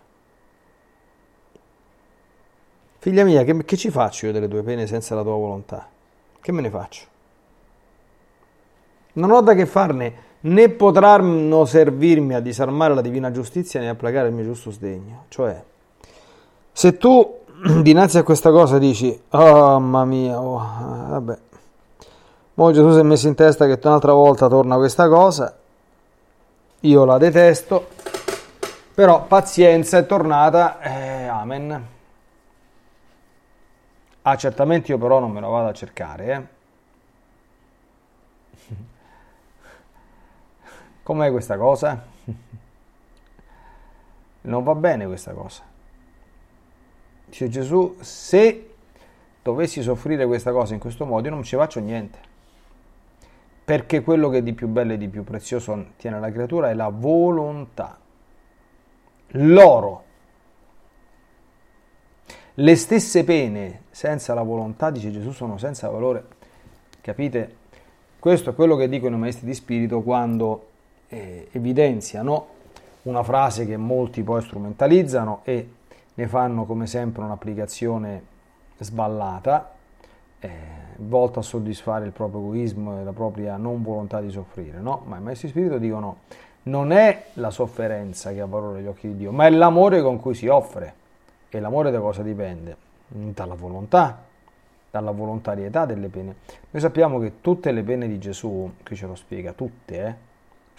Figlia 2.98 3.26
mia, 3.26 3.44
che, 3.44 3.64
che 3.64 3.78
ci 3.78 3.92
faccio 3.92 4.26
io 4.26 4.32
delle 4.32 4.48
tue 4.48 4.64
pene 4.64 4.88
senza 4.88 5.14
la 5.14 5.22
tua 5.22 5.36
volontà? 5.36 5.88
Che 6.42 6.52
me 6.52 6.62
ne 6.62 6.70
faccio? 6.72 7.06
Non 9.14 9.30
ho 9.30 9.42
da 9.42 9.54
che 9.54 9.68
farne, 9.68 10.14
né 10.40 10.70
potranno 10.70 11.64
servirmi 11.64 12.34
a 12.34 12.40
disarmare 12.40 12.96
la 12.96 13.02
divina 13.02 13.30
giustizia 13.30 13.80
né 13.80 13.90
a 13.90 13.94
placare 13.94 14.30
il 14.30 14.34
mio 14.34 14.46
giusto 14.46 14.72
sdegno. 14.72 15.26
Cioè, 15.28 15.70
se 16.72 16.98
tu 16.98 17.40
dinanzi 17.82 18.18
a 18.18 18.24
questa 18.24 18.51
cosa 18.51 18.78
dici, 18.78 19.22
oh 19.30 19.80
mamma 19.80 20.06
mia, 20.06 20.40
oh, 20.40 20.58
vabbè, 20.58 21.38
poi 22.54 22.74
Gesù 22.74 22.92
si 22.92 23.00
è 23.00 23.04
messo 23.04 23.28
in 23.28 23.36
testa 23.36 23.66
che 23.66 23.80
un'altra 23.84 24.13
volta 24.13 24.48
torna 24.48 24.75
questa 24.78 25.08
cosa, 25.08 25.58
io 26.82 27.06
la 27.06 27.18
detesto, 27.18 27.88
però 28.94 29.25
pazienza 29.25 29.98
è 29.98 30.06
tornata, 30.06 30.80
eh, 30.82 31.28
amen. 31.28 31.88
Ah, 34.24 34.36
certamente 34.38 34.92
io 34.92 35.00
però 35.00 35.20
non 35.20 35.32
me 35.32 35.40
lo 35.40 35.50
vado 35.50 35.70
a 35.70 35.74
cercare, 35.74 36.34
eh. 36.34 36.48
Com'è 41.04 41.32
questa 41.32 41.58
cosa? 41.58 42.06
Non 44.44 44.63
va 44.63 44.74
bene 44.74 45.06
questa 45.06 45.34
cosa. 45.34 45.71
Dice 47.32 47.48
Gesù, 47.48 47.96
se 48.02 48.72
dovessi 49.42 49.82
soffrire 49.82 50.26
questa 50.26 50.52
cosa 50.52 50.74
in 50.74 50.82
questo 50.82 51.06
modo, 51.06 51.30
io 51.30 51.34
non 51.34 51.44
ci 51.44 51.56
faccio 51.56 51.80
niente. 51.80 52.20
Perché 53.64 54.02
quello 54.02 54.28
che 54.28 54.44
di 54.44 54.52
più 54.52 54.68
bello 54.68 54.92
e 54.92 54.98
di 54.98 55.08
più 55.08 55.24
prezioso 55.24 55.94
tiene 55.96 56.20
la 56.20 56.30
creatura 56.30 56.72
è 56.72 56.74
la 56.74 56.90
volontà. 56.90 57.98
L'oro 59.28 60.04
le 62.56 62.76
stesse 62.76 63.24
pene 63.24 63.84
senza 63.92 64.34
la 64.34 64.44
volontà, 64.44 64.90
dice 64.90 65.10
Gesù, 65.10 65.32
sono 65.32 65.58
senza 65.58 65.88
valore. 65.88 66.26
Capite? 67.00 67.56
Questo 68.20 68.50
è 68.50 68.54
quello 68.54 68.76
che 68.76 68.90
dicono 68.90 69.16
i 69.16 69.20
maestri 69.20 69.46
di 69.46 69.54
spirito 69.54 70.02
quando 70.02 70.68
eh, 71.08 71.48
evidenziano 71.54 72.48
una 73.04 73.24
frase 73.24 73.66
che 73.66 73.78
molti 73.78 74.22
poi 74.22 74.42
strumentalizzano 74.42 75.40
e 75.46 75.80
ne 76.13 76.27
fanno 76.27 76.65
come 76.65 76.88
sempre 76.88 77.24
un'applicazione 77.24 78.24
sballata, 78.77 79.72
eh, 80.39 80.50
volta 80.98 81.39
a 81.39 81.44
soddisfare 81.44 82.06
il 82.06 82.12
proprio 82.12 82.41
egoismo 82.41 83.00
e 83.00 83.03
la 83.03 83.13
propria 83.13 83.58
non 83.58 83.82
volontà 83.82 84.20
di 84.22 84.30
soffrire. 84.30 84.80
No? 84.80 85.03
Ma 85.06 85.18
i 85.18 85.22
maestri 85.22 85.48
spirito 85.48 85.77
dicono 85.77 86.18
non 86.63 86.91
è 86.91 87.27
la 87.34 87.50
sofferenza 87.50 88.32
che 88.32 88.41
ha 88.41 88.46
valore 88.46 88.80
agli 88.80 88.88
occhi 88.88 89.08
di 89.08 89.18
Dio, 89.18 89.32
ma 89.32 89.46
è 89.46 89.50
l'amore 89.50 90.01
con 90.01 90.20
cui 90.20 90.34
si 90.34 90.48
offre. 90.48 90.96
E 91.50 91.60
l'amore 91.60 91.91
da 91.91 92.00
cosa 92.00 92.22
dipende? 92.22 92.77
Dalla 93.08 93.56
volontà, 93.56 94.24
dalla 94.89 95.12
volontarietà 95.12 95.86
delle 95.86 96.08
pene. 96.08 96.36
Noi 96.70 96.82
sappiamo 96.82 97.20
che 97.20 97.41
tutte 97.41 97.72
le 97.72 97.84
pene 97.84 98.08
di 98.08 98.20
Gesù, 98.20 98.72
qui 98.86 98.96
ce 98.96 99.08
lo 99.08 99.15
spiega, 99.15 99.53
tutte, 99.53 100.06
eh, 100.06 100.15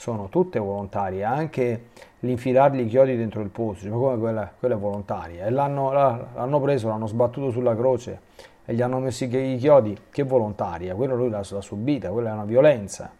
sono 0.02 0.28
tutte 0.28 0.58
volontarie, 0.58 1.22
anche 1.22 1.90
l'infilargli 2.20 2.80
i 2.80 2.86
chiodi 2.86 3.16
dentro 3.16 3.40
il 3.40 3.50
pozzo, 3.50 3.88
ma 3.88 3.94
come 3.94 4.18
quella, 4.18 4.52
quella 4.58 4.74
è 4.74 4.78
volontaria. 4.78 5.44
E 5.44 5.50
l'hanno, 5.50 5.92
l'hanno, 5.92 6.60
preso, 6.60 6.88
l'hanno 6.88 7.06
sbattuto 7.06 7.52
sulla 7.52 7.76
croce 7.76 8.20
e 8.64 8.74
gli 8.74 8.82
hanno 8.82 8.98
messo 8.98 9.22
i 9.22 9.56
chiodi, 9.58 9.96
che 10.10 10.24
volontaria, 10.24 10.96
quello 10.96 11.14
lui 11.14 11.30
l'ha, 11.30 11.44
l'ha 11.48 11.60
subita, 11.60 12.10
quella 12.10 12.30
è 12.30 12.32
una 12.32 12.44
violenza. 12.44 13.12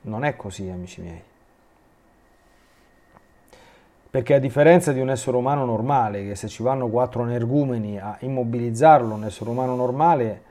Non 0.00 0.24
è 0.24 0.36
così, 0.36 0.70
amici 0.70 1.02
miei. 1.02 1.22
Perché 4.08 4.34
a 4.34 4.38
differenza 4.38 4.92
di 4.92 5.00
un 5.00 5.10
essere 5.10 5.36
umano 5.36 5.66
normale, 5.66 6.24
che 6.24 6.34
se 6.34 6.48
ci 6.48 6.62
vanno 6.62 6.88
quattro 6.88 7.24
energumeni 7.24 7.98
a 7.98 8.16
immobilizzarlo, 8.20 9.12
un 9.12 9.24
essere 9.24 9.50
umano 9.50 9.76
normale 9.76 10.42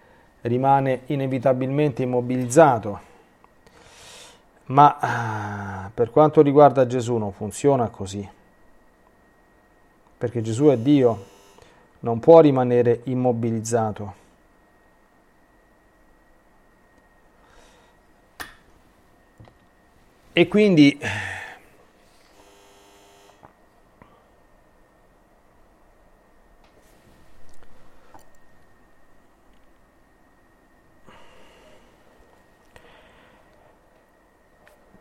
rimane 0.42 1.02
inevitabilmente 1.08 2.04
immobilizzato. 2.04 3.07
Ma 4.68 4.98
ah, 5.00 5.92
per 5.94 6.10
quanto 6.10 6.42
riguarda 6.42 6.86
Gesù 6.86 7.16
non 7.18 7.32
funziona 7.32 7.90
così. 7.90 8.28
Perché 10.18 10.42
Gesù 10.42 10.66
è 10.66 10.78
Dio, 10.78 11.26
non 12.00 12.20
può 12.20 12.40
rimanere 12.42 13.02
immobilizzato. 13.06 14.26
E 20.34 20.48
quindi 20.48 21.00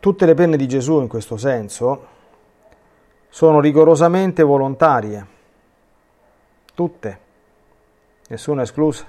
Tutte 0.07 0.25
le 0.25 0.35
penne 0.35 0.55
di 0.55 0.69
Gesù 0.69 1.01
in 1.01 1.09
questo 1.09 1.35
senso 1.35 2.05
sono 3.27 3.59
rigorosamente 3.59 4.41
volontarie, 4.41 5.27
tutte, 6.73 7.19
nessuna 8.29 8.61
esclusa. 8.61 9.05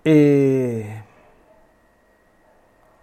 E, 0.00 1.02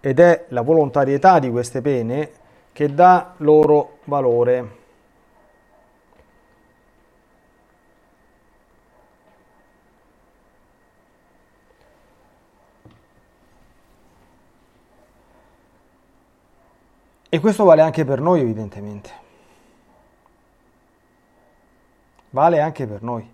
ed 0.00 0.18
è 0.18 0.44
la 0.48 0.62
volontarietà 0.62 1.38
di 1.38 1.48
queste 1.48 1.80
pene 1.80 2.30
che 2.72 2.92
dà 2.92 3.34
loro 3.36 3.98
valore. 4.06 4.81
E 17.34 17.40
questo 17.40 17.64
vale 17.64 17.80
anche 17.80 18.04
per 18.04 18.20
noi 18.20 18.40
evidentemente. 18.40 19.10
Vale 22.28 22.60
anche 22.60 22.86
per 22.86 23.00
noi. 23.00 23.26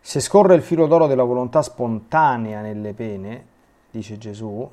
Se 0.00 0.20
scorre 0.20 0.54
il 0.54 0.62
filo 0.62 0.86
d'oro 0.86 1.06
della 1.06 1.22
volontà 1.22 1.60
spontanea 1.60 2.62
nelle 2.62 2.94
pene, 2.94 3.46
dice 3.90 4.16
Gesù, 4.16 4.70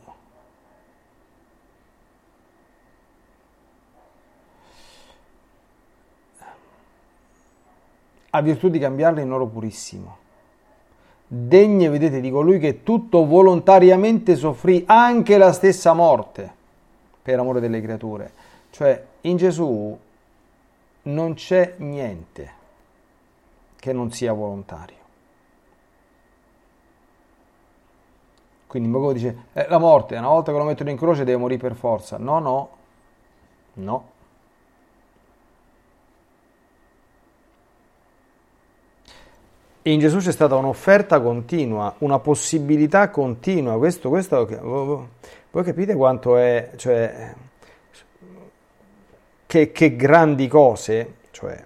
ha 8.29 8.41
virtù 8.41 8.69
di 8.69 8.79
cambiarle 8.79 9.21
in 9.21 9.31
oro 9.33 9.45
purissimo 9.45 10.25
degne, 11.27 11.89
vedete, 11.89 12.21
di 12.21 12.31
colui 12.31 12.57
che 12.57 12.83
tutto 12.83 13.25
volontariamente 13.25 14.35
soffrì 14.35 14.83
anche 14.87 15.37
la 15.37 15.51
stessa 15.51 15.93
morte 15.93 16.53
per 17.21 17.39
amore 17.39 17.59
delle 17.59 17.81
creature. 17.81 18.31
Cioè, 18.69 19.03
in 19.21 19.37
Gesù 19.37 19.97
non 21.03 21.33
c'è 21.33 21.73
niente 21.77 22.51
che 23.77 23.93
non 23.93 24.11
sia 24.11 24.33
volontario. 24.33 24.95
Quindi 28.67 28.89
Bogò 28.89 29.13
dice, 29.13 29.43
eh, 29.53 29.65
la 29.69 29.77
morte, 29.77 30.17
una 30.17 30.27
volta 30.27 30.51
che 30.51 30.57
lo 30.57 30.65
mettono 30.65 30.89
in 30.89 30.97
croce 30.97 31.23
deve 31.23 31.37
morire 31.37 31.59
per 31.59 31.75
forza. 31.75 32.17
No, 32.17 32.39
no, 32.39 32.69
no. 33.73 34.15
In 39.87 39.99
Gesù 39.99 40.17
c'è 40.17 40.33
stata 40.33 40.55
un'offerta 40.55 41.21
continua, 41.21 41.95
una 41.99 42.19
possibilità 42.19 43.09
continua. 43.09 43.77
Questo, 43.77 44.09
questo 44.09 44.45
voi 44.45 45.63
capite 45.63 45.95
quanto 45.95 46.35
è, 46.35 46.71
cioè, 46.75 47.33
che, 49.45 49.71
che, 49.71 49.95
grandi 49.95 50.49
cose, 50.49 51.13
cioè, 51.31 51.63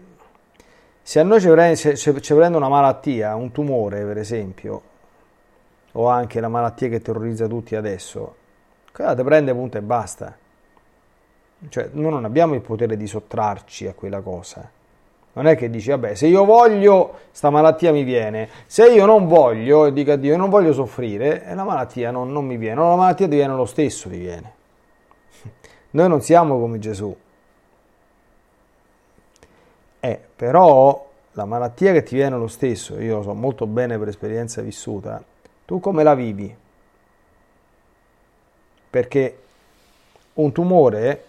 se 1.01 1.19
a 1.19 1.23
noi 1.23 1.41
ci 1.41 1.47
prende, 1.47 1.95
ci 1.95 2.34
prende 2.36 2.57
una 2.57 2.69
malattia, 2.69 3.34
un 3.34 3.51
tumore 3.51 4.05
per 4.05 4.19
esempio, 4.19 4.81
o 5.93 6.07
anche 6.07 6.39
la 6.39 6.47
malattia 6.47 6.89
che 6.89 7.01
terrorizza 7.01 7.47
tutti 7.47 7.75
adesso, 7.75 8.36
quella 8.93 9.15
ti 9.15 9.23
prende 9.23 9.51
punto 9.51 9.79
e 9.79 9.81
basta. 9.81 10.38
Cioè, 11.69 11.89
noi 11.93 12.12
non 12.12 12.25
abbiamo 12.25 12.53
il 12.53 12.62
potere 12.62 12.95
di 12.95 13.07
sottrarci 13.07 13.88
a 13.88 13.95
quella 13.95 14.21
cosa 14.21 14.79
non 15.34 15.48
è 15.48 15.56
che 15.56 15.70
dici, 15.70 15.89
vabbè, 15.89 16.13
se 16.15 16.28
io 16.28 16.44
voglio, 16.44 17.20
sta 17.32 17.50
malattia 17.50 17.91
mi 17.94 18.04
viene. 18.04 18.50
Se 18.65 18.88
io 18.88 19.06
non 19.06 19.28
voglio, 19.28 19.86
e 19.86 19.94
dico 19.94 20.12
a 20.12 20.15
Dio, 20.17 20.32
io 20.32 20.38
non 20.38 20.50
voglio 20.50 20.74
soffrire, 20.74 21.46
e 21.46 21.56
la 21.56 21.63
malattia 21.63 22.12
non, 22.12 22.32
non 22.32 22.46
mi 22.46 22.58
viene. 22.58 22.76
No, 22.76 22.89
la 22.89 22.96
malattia 22.96 23.28
ti 23.28 23.36
viene 23.36 23.56
lo 23.56 23.65
stesso, 23.65 24.10
ti 24.10 24.17
viene. 24.17 24.54
Noi 25.91 26.10
non 26.10 26.22
siamo 26.22 26.60
come 26.60 26.80
Gesù. 26.80 27.15
Eh, 30.02 30.20
però 30.36 31.08
la 31.34 31.46
malattia 31.46 31.94
che 31.94 32.04
ti 32.04 32.15
viene 32.15 32.36
lo 32.36 32.48
stesso, 32.48 33.00
io 33.00 33.17
lo 33.17 33.22
so 33.22 33.34
molto 33.34 33.65
bene 33.65 33.98
per 33.98 34.10
esperienza 34.10 34.62
vissuta, 34.62 35.24
tu 35.63 35.80
come 35.80 36.04
la 36.04 36.13
vivi? 36.13 36.54
Perché 38.89 39.38
un 40.34 40.52
tumore 40.52 41.24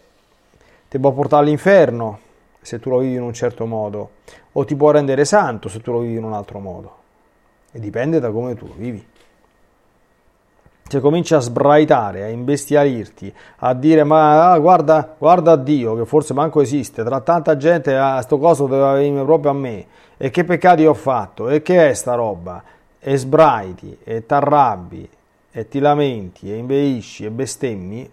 ti 0.88 0.98
può 0.98 1.12
portare 1.12 1.42
all'inferno, 1.42 2.18
se 2.62 2.78
tu 2.78 2.88
lo 2.88 2.98
vivi 2.98 3.16
in 3.16 3.22
un 3.22 3.34
certo 3.34 3.66
modo, 3.66 4.10
o 4.52 4.64
ti 4.64 4.74
può 4.74 4.90
rendere 4.90 5.24
santo 5.24 5.68
se 5.68 5.80
tu 5.80 5.92
lo 5.92 5.98
vivi 5.98 6.16
in 6.16 6.24
un 6.24 6.32
altro 6.32 6.58
modo. 6.60 6.96
E 7.72 7.80
dipende 7.80 8.20
da 8.20 8.30
come 8.30 8.54
tu 8.54 8.66
lo 8.66 8.74
vivi. 8.76 9.04
Se 10.88 11.00
cominci 11.00 11.34
a 11.34 11.40
sbraitare, 11.40 12.22
a 12.22 12.28
imbestialirti, 12.28 13.34
a 13.58 13.72
dire 13.72 14.04
ma 14.04 14.50
ah, 14.52 14.58
guarda, 14.58 15.14
guarda 15.16 15.56
Dio 15.56 15.96
che 15.96 16.04
forse 16.04 16.34
manco 16.34 16.60
esiste, 16.60 17.02
tra 17.02 17.20
tanta 17.20 17.56
gente 17.56 17.96
a 17.96 18.16
ah, 18.16 18.20
sto 18.20 18.38
coso 18.38 18.66
doveva 18.66 18.92
venire 18.92 19.24
proprio 19.24 19.52
a 19.52 19.54
me, 19.54 19.86
e 20.18 20.30
che 20.30 20.44
peccati 20.44 20.84
ho 20.84 20.92
fatto, 20.92 21.48
e 21.48 21.62
che 21.62 21.88
è 21.88 21.94
sta 21.94 22.14
roba, 22.14 22.62
e 23.00 23.16
sbraiti, 23.16 23.98
e 24.04 24.26
t'arrabbi, 24.26 25.08
e 25.50 25.68
ti 25.68 25.78
lamenti, 25.78 26.52
e 26.52 26.56
inveisci, 26.56 27.24
e 27.24 27.30
bestemmi, 27.30 28.10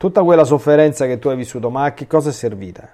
tutta 0.00 0.22
quella 0.22 0.44
sofferenza 0.44 1.04
che 1.04 1.18
tu 1.18 1.28
hai 1.28 1.36
vissuto, 1.36 1.68
ma 1.68 1.84
a 1.84 1.92
che 1.92 2.06
cosa 2.06 2.30
è 2.30 2.32
servita? 2.32 2.88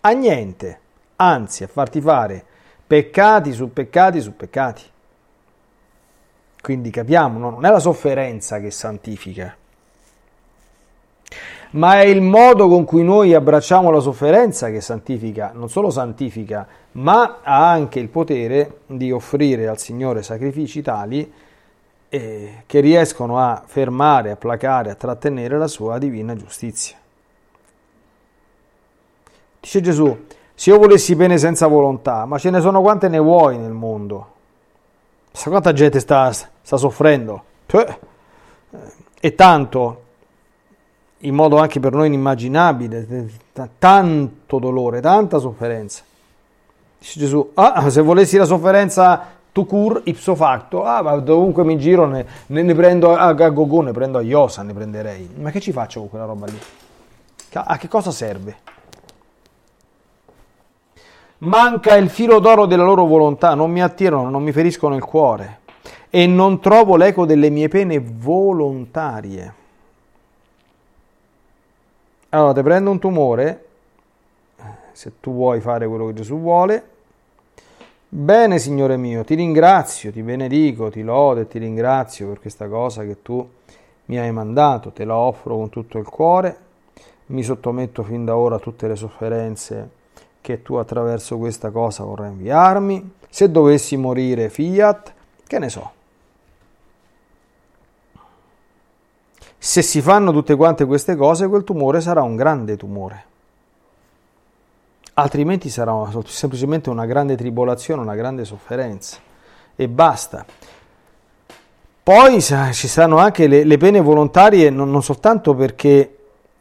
A 0.00 0.10
niente, 0.10 0.80
anzi 1.14 1.62
a 1.62 1.68
farti 1.68 2.00
fare 2.00 2.44
peccati 2.84 3.52
su 3.52 3.72
peccati 3.72 4.20
su 4.20 4.34
peccati. 4.34 4.82
Quindi 6.60 6.90
capiamo, 6.90 7.38
no? 7.38 7.50
non 7.50 7.64
è 7.64 7.70
la 7.70 7.78
sofferenza 7.78 8.58
che 8.58 8.72
santifica, 8.72 9.56
ma 11.70 12.00
è 12.00 12.06
il 12.06 12.22
modo 12.22 12.66
con 12.66 12.84
cui 12.84 13.04
noi 13.04 13.32
abbracciamo 13.32 13.92
la 13.92 14.00
sofferenza 14.00 14.68
che 14.68 14.80
santifica, 14.80 15.52
non 15.54 15.68
solo 15.68 15.90
santifica, 15.90 16.66
ma 16.92 17.38
ha 17.40 17.70
anche 17.70 18.00
il 18.00 18.08
potere 18.08 18.80
di 18.86 19.12
offrire 19.12 19.68
al 19.68 19.78
Signore 19.78 20.24
sacrifici 20.24 20.82
tali 20.82 21.32
eh, 22.10 22.64
che 22.66 22.80
riescono 22.80 23.38
a 23.38 23.62
fermare, 23.64 24.32
a 24.32 24.36
placare, 24.36 24.90
a 24.90 24.94
trattenere 24.94 25.56
la 25.56 25.68
sua 25.68 25.96
divina 25.96 26.34
giustizia. 26.34 26.96
Dice 29.60 29.80
Gesù, 29.80 30.26
se 30.52 30.70
io 30.70 30.78
volessi 30.78 31.14
bene 31.14 31.38
senza 31.38 31.68
volontà, 31.68 32.24
ma 32.26 32.36
ce 32.36 32.50
ne 32.50 32.60
sono 32.60 32.82
quante 32.82 33.08
ne 33.08 33.18
vuoi 33.18 33.56
nel 33.56 33.72
mondo? 33.72 34.32
Sa 35.30 35.50
quanta 35.50 35.72
gente 35.72 36.00
sta, 36.00 36.32
sta 36.32 36.76
soffrendo? 36.76 37.44
E 39.20 39.34
tanto, 39.36 40.02
in 41.18 41.34
modo 41.34 41.58
anche 41.58 41.78
per 41.78 41.92
noi 41.92 42.08
inimmaginabile, 42.08 43.30
tanto 43.78 44.58
dolore, 44.58 45.00
tanta 45.00 45.38
sofferenza. 45.38 46.02
Dice 46.98 47.20
Gesù, 47.20 47.52
ah, 47.54 47.88
se 47.88 48.00
volessi 48.02 48.36
la 48.36 48.44
sofferenza 48.44 49.38
tu 49.52 49.66
cur 49.66 50.00
ipso 50.04 50.34
facto, 50.34 50.84
ah 50.84 51.02
ma 51.02 51.16
dovunque 51.16 51.64
mi 51.64 51.78
giro 51.78 52.06
ne, 52.06 52.26
ne, 52.46 52.62
ne 52.62 52.74
prendo 52.74 53.14
a, 53.14 53.26
a 53.26 53.50
Gogò, 53.50 53.80
ne 53.82 53.92
prendo 53.92 54.18
a 54.18 54.22
Iosa, 54.22 54.62
ne 54.62 54.72
prenderei. 54.72 55.28
Ma 55.36 55.50
che 55.50 55.60
ci 55.60 55.72
faccio 55.72 56.00
con 56.00 56.10
quella 56.10 56.24
roba 56.24 56.46
lì? 56.46 56.58
A 57.52 57.76
che 57.78 57.88
cosa 57.88 58.10
serve? 58.10 58.78
manca 61.40 61.96
il 61.96 62.10
filo 62.10 62.38
d'oro 62.38 62.66
della 62.66 62.82
loro 62.82 63.04
volontà, 63.04 63.54
non 63.54 63.70
mi 63.70 63.82
attirano, 63.82 64.28
non 64.28 64.42
mi 64.42 64.52
feriscono 64.52 64.96
il 64.96 65.04
cuore 65.04 65.58
e 66.10 66.26
non 66.26 66.60
trovo 66.60 66.96
l'eco 66.96 67.24
delle 67.24 67.50
mie 67.50 67.68
pene 67.68 68.00
volontarie. 68.00 69.54
Allora, 72.30 72.52
ti 72.52 72.62
prende 72.62 72.90
un 72.90 72.98
tumore, 72.98 73.66
se 74.92 75.12
tu 75.20 75.32
vuoi 75.32 75.60
fare 75.60 75.86
quello 75.86 76.06
che 76.06 76.14
Gesù 76.14 76.38
vuole, 76.38 76.89
bene 78.12 78.58
Signore 78.58 78.96
mio, 78.96 79.24
ti 79.24 79.36
ringrazio, 79.36 80.10
ti 80.10 80.22
benedico, 80.22 80.90
ti 80.90 81.02
lodo 81.02 81.40
e 81.40 81.46
ti 81.46 81.58
ringrazio 81.58 82.26
per 82.28 82.40
questa 82.40 82.68
cosa 82.68 83.04
che 83.04 83.22
tu 83.22 83.48
mi 84.06 84.18
hai 84.18 84.32
mandato, 84.32 84.90
te 84.90 85.04
la 85.04 85.16
offro 85.16 85.56
con 85.56 85.70
tutto 85.70 85.96
il 85.98 86.08
cuore, 86.08 86.58
mi 87.26 87.44
sottometto 87.44 88.02
fin 88.02 88.24
da 88.24 88.36
ora 88.36 88.56
a 88.56 88.58
tutte 88.58 88.88
le 88.88 88.96
sofferenze 88.96 89.90
che 90.40 90.62
tu 90.62 90.74
attraverso 90.74 91.38
questa 91.38 91.70
cosa 91.70 92.02
vorrai 92.02 92.30
inviarmi. 92.30 93.12
Se 93.28 93.50
dovessi 93.50 93.96
morire 93.96 94.48
fiat, 94.48 95.12
che 95.46 95.58
ne 95.60 95.68
so. 95.68 95.92
Se 99.56 99.82
si 99.82 100.00
fanno 100.00 100.32
tutte 100.32 100.56
quante 100.56 100.84
queste 100.86 101.14
cose, 101.14 101.46
quel 101.46 101.62
tumore 101.62 102.00
sarà 102.00 102.22
un 102.22 102.34
grande 102.34 102.76
tumore. 102.76 103.24
Altrimenti 105.14 105.68
sarà 105.68 105.92
semplicemente 106.26 106.90
una 106.90 107.06
grande 107.06 107.36
tribolazione, 107.36 108.00
una 108.00 108.14
grande 108.14 108.44
sofferenza. 108.44 109.18
E 109.76 109.88
basta. 109.88 110.44
Poi 112.02 112.40
ci 112.40 112.88
saranno 112.88 113.18
anche 113.18 113.46
le, 113.46 113.64
le 113.64 113.76
pene 113.76 114.00
volontarie, 114.00 114.70
non, 114.70 114.90
non 114.90 115.02
soltanto 115.02 115.54
perché 115.54 116.16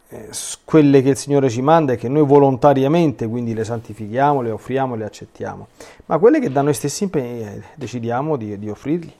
eh, 0.09 0.29
quelle 0.65 1.01
che 1.01 1.09
il 1.09 1.17
Signore 1.17 1.49
ci 1.49 1.61
manda 1.61 1.93
e 1.93 1.95
che 1.95 2.09
noi 2.09 2.25
volontariamente 2.25 3.27
quindi 3.27 3.53
le 3.53 3.63
santifichiamo, 3.63 4.41
le 4.41 4.51
offriamo, 4.51 4.95
le 4.95 5.05
accettiamo, 5.05 5.67
ma 6.07 6.17
quelle 6.17 6.39
che 6.39 6.51
da 6.51 6.61
noi 6.61 6.73
stessi 6.73 7.09
eh, 7.11 7.61
decidiamo 7.75 8.35
di, 8.35 8.57
di 8.57 8.69
offrirgli. 8.69 9.13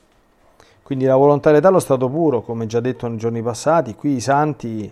Quindi 0.82 1.06
la 1.06 1.16
volontarietà 1.16 1.68
allo 1.68 1.80
stato 1.80 2.10
puro, 2.10 2.42
come 2.42 2.66
già 2.66 2.80
detto 2.80 3.08
nei 3.08 3.18
giorni 3.18 3.44
passati, 3.44 3.94
qui 3.94 4.16
i 4.16 4.20
santi 4.20 4.92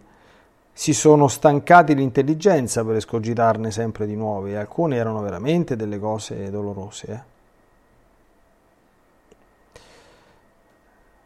si 0.80 0.94
sono 0.94 1.28
stancati 1.28 1.96
l'intelligenza 1.96 2.86
per 2.86 2.98
escogitarne 2.98 3.72
sempre 3.72 4.06
di 4.06 4.16
nuovi 4.16 4.52
e 4.52 4.58
alcune 4.58 4.98
erano 4.98 5.22
veramente 5.22 5.76
delle 5.76 5.98
cose 5.98 6.52
dolorose. 6.52 7.12
Eh? 7.12 7.20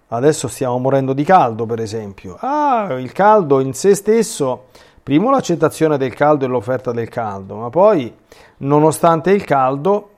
Adesso 0.07 0.47
stiamo 0.47 0.77
morendo 0.77 1.11
di 1.11 1.25
caldo, 1.25 1.65
per 1.65 1.81
esempio. 1.81 2.37
Ah, 2.39 2.93
il 2.97 3.11
caldo 3.11 3.59
in 3.59 3.73
sé 3.73 3.93
stesso, 3.93 4.67
primo 5.03 5.29
l'accettazione 5.29 5.97
del 5.97 6.13
caldo 6.13 6.45
e 6.45 6.47
l'offerta 6.47 6.93
del 6.93 7.09
caldo, 7.09 7.57
ma 7.57 7.69
poi, 7.69 8.15
nonostante 8.59 9.31
il 9.31 9.43
caldo, 9.43 10.11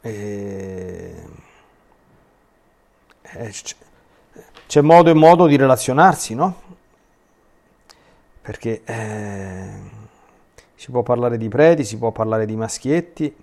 eh, 0.00 1.24
eh 3.20 3.52
c'è 4.66 4.80
modo 4.80 5.10
e 5.10 5.14
modo 5.14 5.46
di 5.46 5.56
relazionarsi, 5.56 6.34
no? 6.34 6.62
Perché 8.44 8.82
eh, 8.84 9.68
si 10.74 10.90
può 10.90 11.02
parlare 11.02 11.38
di 11.38 11.48
preti, 11.48 11.82
si 11.82 11.96
può 11.96 12.10
parlare 12.10 12.44
di 12.44 12.54
maschietti, 12.54 13.34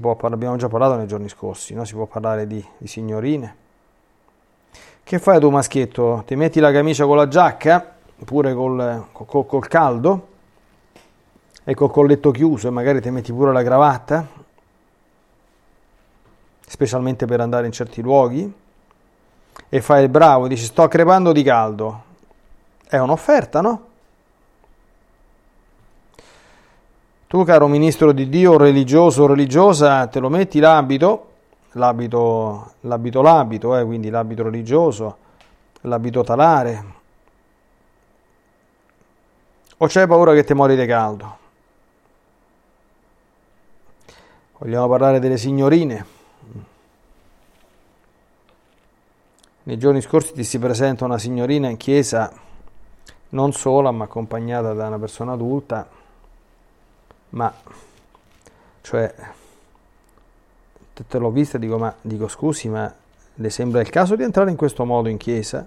può, 0.00 0.16
abbiamo 0.20 0.56
già 0.56 0.68
parlato 0.68 0.96
nei 0.96 1.06
giorni 1.06 1.28
scorsi, 1.28 1.74
no? 1.74 1.84
si 1.84 1.92
può 1.92 2.06
parlare 2.06 2.46
di, 2.46 2.64
di 2.78 2.86
signorine 2.86 3.60
che 5.04 5.18
fai 5.18 5.38
tu 5.40 5.50
maschietto? 5.50 6.22
Ti 6.26 6.36
metti 6.36 6.60
la 6.60 6.72
camicia 6.72 7.04
con 7.04 7.16
la 7.16 7.28
giacca, 7.28 7.94
pure 8.24 8.54
col, 8.54 9.06
col, 9.12 9.46
col 9.46 9.68
caldo, 9.68 10.28
e 11.64 11.74
col 11.74 11.90
colletto 11.90 12.30
chiuso 12.30 12.68
e 12.68 12.70
magari 12.70 13.00
ti 13.00 13.10
metti 13.10 13.32
pure 13.32 13.52
la 13.52 13.62
cravatta, 13.62 14.26
specialmente 16.66 17.26
per 17.26 17.40
andare 17.40 17.66
in 17.66 17.72
certi 17.72 18.00
luoghi, 18.00 18.50
e 19.68 19.80
fai 19.80 20.04
il 20.04 20.08
bravo, 20.08 20.48
dici 20.48 20.64
sto 20.64 20.88
crepando 20.88 21.32
di 21.32 21.42
caldo. 21.42 22.04
È 22.88 22.96
un'offerta, 22.96 23.60
no? 23.60 23.86
Tu, 27.32 27.44
caro 27.44 27.66
ministro 27.66 28.12
di 28.12 28.28
Dio, 28.28 28.58
religioso 28.58 29.22
o 29.22 29.26
religiosa, 29.26 30.06
te 30.06 30.20
lo 30.20 30.28
metti 30.28 30.58
l'abito 30.58 31.30
l'abito, 31.72 32.72
l'abito 32.80 33.22
l'abito, 33.22 33.74
eh, 33.74 33.86
quindi 33.86 34.10
l'abito 34.10 34.42
religioso, 34.42 35.16
l'abito 35.80 36.22
talare. 36.22 36.84
O 39.78 39.86
c'hai 39.86 40.06
paura 40.06 40.34
che 40.34 40.44
ti 40.44 40.52
muori 40.52 40.76
di 40.76 40.84
caldo? 40.84 41.36
Vogliamo 44.58 44.88
parlare 44.88 45.18
delle 45.18 45.38
signorine. 45.38 46.06
Nei 49.62 49.78
giorni 49.78 50.02
scorsi 50.02 50.34
ti 50.34 50.44
si 50.44 50.58
presenta 50.58 51.06
una 51.06 51.16
signorina 51.16 51.70
in 51.70 51.78
chiesa, 51.78 52.30
non 53.30 53.52
sola, 53.52 53.90
ma 53.90 54.04
accompagnata 54.04 54.74
da 54.74 54.88
una 54.88 54.98
persona 54.98 55.32
adulta, 55.32 56.00
ma 57.32 57.52
cioè 58.80 59.14
te 60.92 61.18
l'ho 61.18 61.30
vista 61.30 61.56
e 61.56 61.60
dico, 61.60 61.78
ma 61.78 61.94
dico 62.00 62.28
scusi, 62.28 62.68
ma 62.68 62.92
le 63.34 63.50
sembra 63.50 63.80
il 63.80 63.90
caso 63.90 64.14
di 64.14 64.22
entrare 64.22 64.50
in 64.50 64.56
questo 64.56 64.84
modo 64.84 65.08
in 65.08 65.16
chiesa? 65.16 65.66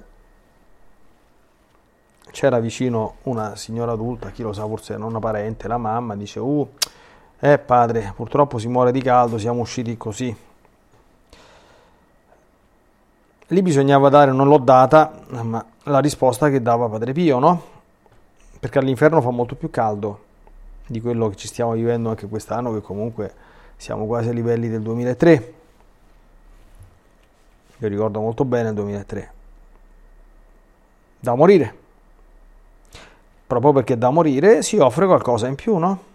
C'era 2.32 2.60
vicino 2.60 3.16
una 3.24 3.56
signora 3.56 3.94
adulta, 3.94 4.30
chi 4.30 4.44
lo 4.44 4.54
sa, 4.54 4.66
forse 4.66 4.98
non 4.98 5.10
una 5.10 5.20
parente, 5.20 5.68
la 5.68 5.78
mamma, 5.78 6.16
dice, 6.16 6.40
uh, 6.40 6.70
eh 7.40 7.58
padre, 7.58 8.14
purtroppo 8.16 8.58
si 8.58 8.68
muore 8.68 8.92
di 8.92 9.02
caldo, 9.02 9.38
siamo 9.38 9.62
usciti 9.62 9.98
così. 9.98 10.36
Lì 13.48 13.62
bisognava 13.62 14.10
dare, 14.10 14.32
non 14.32 14.48
l'ho 14.48 14.58
data, 14.58 15.22
ma 15.30 15.64
la 15.84 16.00
risposta 16.00 16.50
che 16.50 16.62
dava 16.62 16.90
Padre 16.90 17.14
Pio, 17.14 17.38
no? 17.38 17.62
Perché 18.60 18.80
all'inferno 18.80 19.22
fa 19.22 19.30
molto 19.30 19.56
più 19.56 19.70
caldo 19.70 20.25
di 20.88 21.02
quello 21.02 21.30
che 21.30 21.36
ci 21.36 21.48
stiamo 21.48 21.74
vivendo 21.74 22.10
anche 22.10 22.28
quest'anno, 22.28 22.74
che 22.74 22.82
comunque 22.82 23.34
siamo 23.78 24.06
quasi 24.06 24.30
ai 24.30 24.36
livelli 24.36 24.70
del 24.70 24.82
2003. 24.82 25.54
Io 27.80 27.88
ricordo 27.88 28.20
molto 28.20 28.46
bene 28.46 28.70
il 28.70 28.76
2003. 28.76 29.32
Da 31.20 31.36
morire. 31.36 31.76
Proprio 33.48 33.74
perché 33.74 33.98
da 33.98 34.10
morire 34.10 34.62
si 34.64 34.78
offre 34.78 35.06
qualcosa 35.06 35.48
in 35.48 35.56
più, 35.56 35.78
no? 35.78 36.14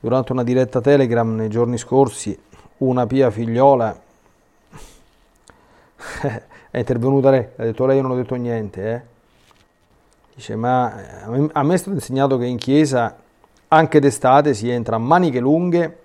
Durante 0.00 0.32
una 0.32 0.42
diretta 0.44 0.80
Telegram 0.80 1.34
nei 1.34 1.48
giorni 1.48 1.78
scorsi, 1.78 2.38
una 2.78 3.06
pia 3.06 3.30
figliola 3.30 4.08
è 6.70 6.78
intervenuta 6.78 7.30
lei, 7.30 7.46
ha 7.56 7.62
detto 7.64 7.86
lei 7.86 8.00
non 8.00 8.12
ho 8.12 8.16
detto 8.16 8.34
niente, 8.34 8.92
eh? 8.92 9.02
Dice, 10.40 10.56
ma 10.56 10.90
a 11.52 11.62
me 11.62 11.74
è 11.74 11.76
stato 11.76 11.94
insegnato 11.94 12.38
che 12.38 12.46
in 12.46 12.56
chiesa 12.56 13.14
anche 13.68 14.00
d'estate 14.00 14.54
si 14.54 14.70
entra 14.70 14.96
a 14.96 14.98
maniche 14.98 15.38
lunghe, 15.38 15.98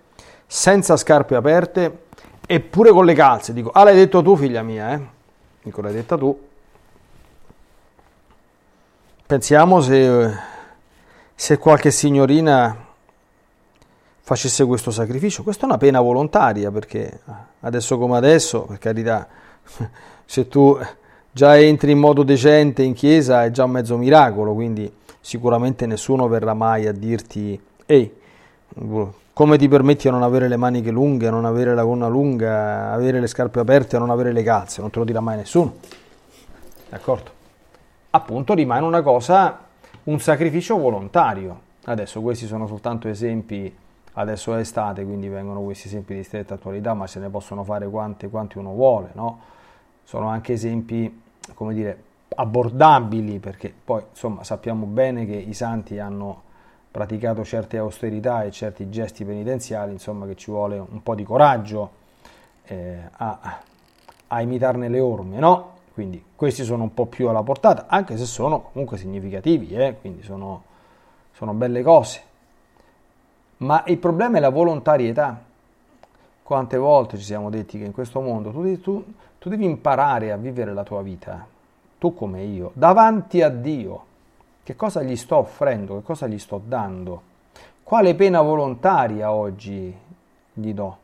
senza 0.45 0.97
scarpe 0.97 1.37
aperte 1.37 2.07
e 2.45 2.59
pure 2.59 2.91
con 2.91 3.05
le 3.05 3.13
calze. 3.13 3.53
Dico, 3.53 3.69
ah 3.69 3.85
l'hai 3.85 3.95
detto 3.95 4.21
tu 4.21 4.35
figlia 4.35 4.61
mia, 4.61 4.91
eh? 4.91 5.01
Dico, 5.63 5.79
l'hai 5.79 5.93
detta 5.93 6.17
tu. 6.17 6.37
Pensiamo 9.25 9.79
se, 9.79 10.37
se 11.33 11.57
qualche 11.57 11.91
signorina 11.91 12.75
facesse 14.19 14.65
questo 14.65 14.91
sacrificio. 14.91 15.43
Questa 15.43 15.61
è 15.61 15.65
una 15.65 15.77
pena 15.77 16.01
volontaria 16.01 16.69
perché 16.71 17.21
adesso 17.61 17.97
come 17.97 18.17
adesso, 18.17 18.63
per 18.63 18.79
carità, 18.79 19.29
se 20.25 20.49
tu 20.49 20.77
già 21.35 21.59
entri 21.59 21.91
in 21.91 21.99
modo 21.99 22.23
decente 22.23 22.81
in 22.81 22.93
chiesa 22.93 23.43
è 23.43 23.51
già 23.51 23.65
un 23.65 23.71
mezzo 23.71 23.97
miracolo, 23.97 24.53
quindi 24.53 24.89
sicuramente 25.19 25.85
nessuno 25.85 26.29
verrà 26.29 26.53
mai 26.53 26.87
a 26.87 26.93
dirti 26.93 27.61
ehi, 27.85 28.09
come 29.33 29.57
ti 29.57 29.67
permetti 29.67 30.07
a 30.07 30.11
non 30.11 30.23
avere 30.23 30.47
le 30.47 30.55
maniche 30.55 30.91
lunghe, 30.91 31.27
a 31.27 31.31
non 31.31 31.43
avere 31.43 31.75
la 31.75 31.83
gonna 31.83 32.07
lunga, 32.07 32.93
avere 32.93 33.19
le 33.19 33.27
scarpe 33.27 33.59
aperte, 33.59 33.97
a 33.97 33.99
non 33.99 34.11
avere 34.11 34.31
le 34.31 34.43
calze, 34.43 34.79
non 34.79 34.91
te 34.91 34.99
lo 34.99 35.03
dirà 35.03 35.19
mai 35.19 35.35
nessuno. 35.35 35.73
D'accordo? 36.87 37.31
Appunto 38.11 38.53
rimane 38.53 38.85
una 38.85 39.01
cosa, 39.01 39.59
un 40.03 40.19
sacrificio 40.21 40.77
volontario. 40.77 41.59
Adesso 41.83 42.21
questi 42.21 42.45
sono 42.45 42.65
soltanto 42.65 43.09
esempi, 43.09 43.75
adesso 44.13 44.55
è 44.55 44.59
estate, 44.59 45.03
quindi 45.03 45.27
vengono 45.27 45.59
questi 45.63 45.87
esempi 45.87 46.15
di 46.15 46.23
stretta 46.23 46.53
attualità, 46.53 46.93
ma 46.93 47.07
se 47.07 47.19
ne 47.19 47.27
possono 47.27 47.65
fare 47.65 47.89
quanti, 47.89 48.29
quanti 48.29 48.57
uno 48.57 48.71
vuole, 48.71 49.09
no? 49.15 49.39
Sono 50.05 50.27
anche 50.27 50.53
esempi, 50.53 51.23
come 51.53 51.73
dire, 51.73 52.03
abbordabili, 52.35 53.39
perché 53.39 53.73
poi 53.83 54.03
insomma 54.09 54.43
sappiamo 54.43 54.85
bene 54.85 55.25
che 55.25 55.35
i 55.35 55.53
santi 55.53 55.99
hanno 55.99 56.43
praticato 56.91 57.43
certe 57.43 57.77
austerità 57.77 58.43
e 58.43 58.51
certi 58.51 58.89
gesti 58.89 59.25
penitenziali, 59.25 59.91
insomma 59.91 60.25
che 60.25 60.35
ci 60.35 60.49
vuole 60.49 60.77
un 60.77 61.03
po' 61.03 61.13
di 61.13 61.23
coraggio 61.23 62.03
eh, 62.63 62.99
a, 63.11 63.59
a, 64.27 64.41
imitarne 64.41 64.87
le 64.87 64.99
orme, 64.99 65.39
no? 65.39 65.73
Quindi 65.93 66.23
questi 66.35 66.63
sono 66.63 66.83
un 66.83 66.93
po' 66.93 67.05
più 67.05 67.27
alla 67.27 67.43
portata, 67.43 67.85
anche 67.87 68.17
se 68.17 68.25
sono 68.25 68.69
comunque 68.71 68.97
significativi, 68.97 69.69
eh? 69.75 69.97
quindi 69.99 70.23
sono, 70.23 70.63
sono 71.31 71.53
belle 71.53 71.81
cose. 71.81 72.21
Ma 73.57 73.83
il 73.87 73.97
problema 73.97 74.37
è 74.37 74.39
la 74.41 74.49
volontarietà. 74.49 75.41
Quante 76.43 76.77
volte 76.77 77.17
ci 77.17 77.23
siamo 77.23 77.49
detti 77.49 77.77
che 77.77 77.85
in 77.85 77.93
questo 77.93 78.19
mondo 78.19 78.51
tu, 78.51 78.81
tu, 78.81 79.05
tu 79.45 79.51
devi 79.51 79.65
imparare 79.65 80.31
a 80.31 80.37
vivere 80.37 80.73
la 80.73 80.81
tua 80.81 81.03
vita, 81.03 81.45
tu 81.99 82.15
come 82.15 82.41
io, 82.41 82.71
davanti 82.73 83.43
a 83.43 83.49
Dio. 83.49 84.03
Che 84.63 84.75
cosa 84.75 85.03
gli 85.03 85.15
sto 85.15 85.35
offrendo? 85.35 85.97
Che 85.97 86.01
cosa 86.01 86.25
gli 86.25 86.39
sto 86.39 86.59
dando? 86.65 87.21
Quale 87.83 88.15
pena 88.15 88.41
volontaria 88.41 89.31
oggi 89.31 89.95
gli 90.51 90.73
do? 90.73 90.97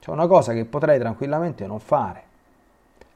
C'è 0.00 0.10
una 0.10 0.26
cosa 0.26 0.52
che 0.54 0.64
potrei 0.64 0.98
tranquillamente 0.98 1.68
non 1.68 1.78
fare. 1.78 2.22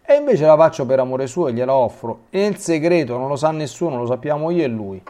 E 0.00 0.14
invece 0.14 0.46
la 0.46 0.56
faccio 0.56 0.86
per 0.86 1.00
amore 1.00 1.26
suo 1.26 1.48
e 1.48 1.52
gliela 1.54 1.74
offro. 1.74 2.26
E 2.30 2.46
il 2.46 2.56
segreto 2.58 3.18
non 3.18 3.26
lo 3.26 3.34
sa 3.34 3.50
nessuno, 3.50 3.96
lo 3.96 4.06
sappiamo 4.06 4.50
io 4.50 4.62
e 4.62 4.68
lui. 4.68 5.02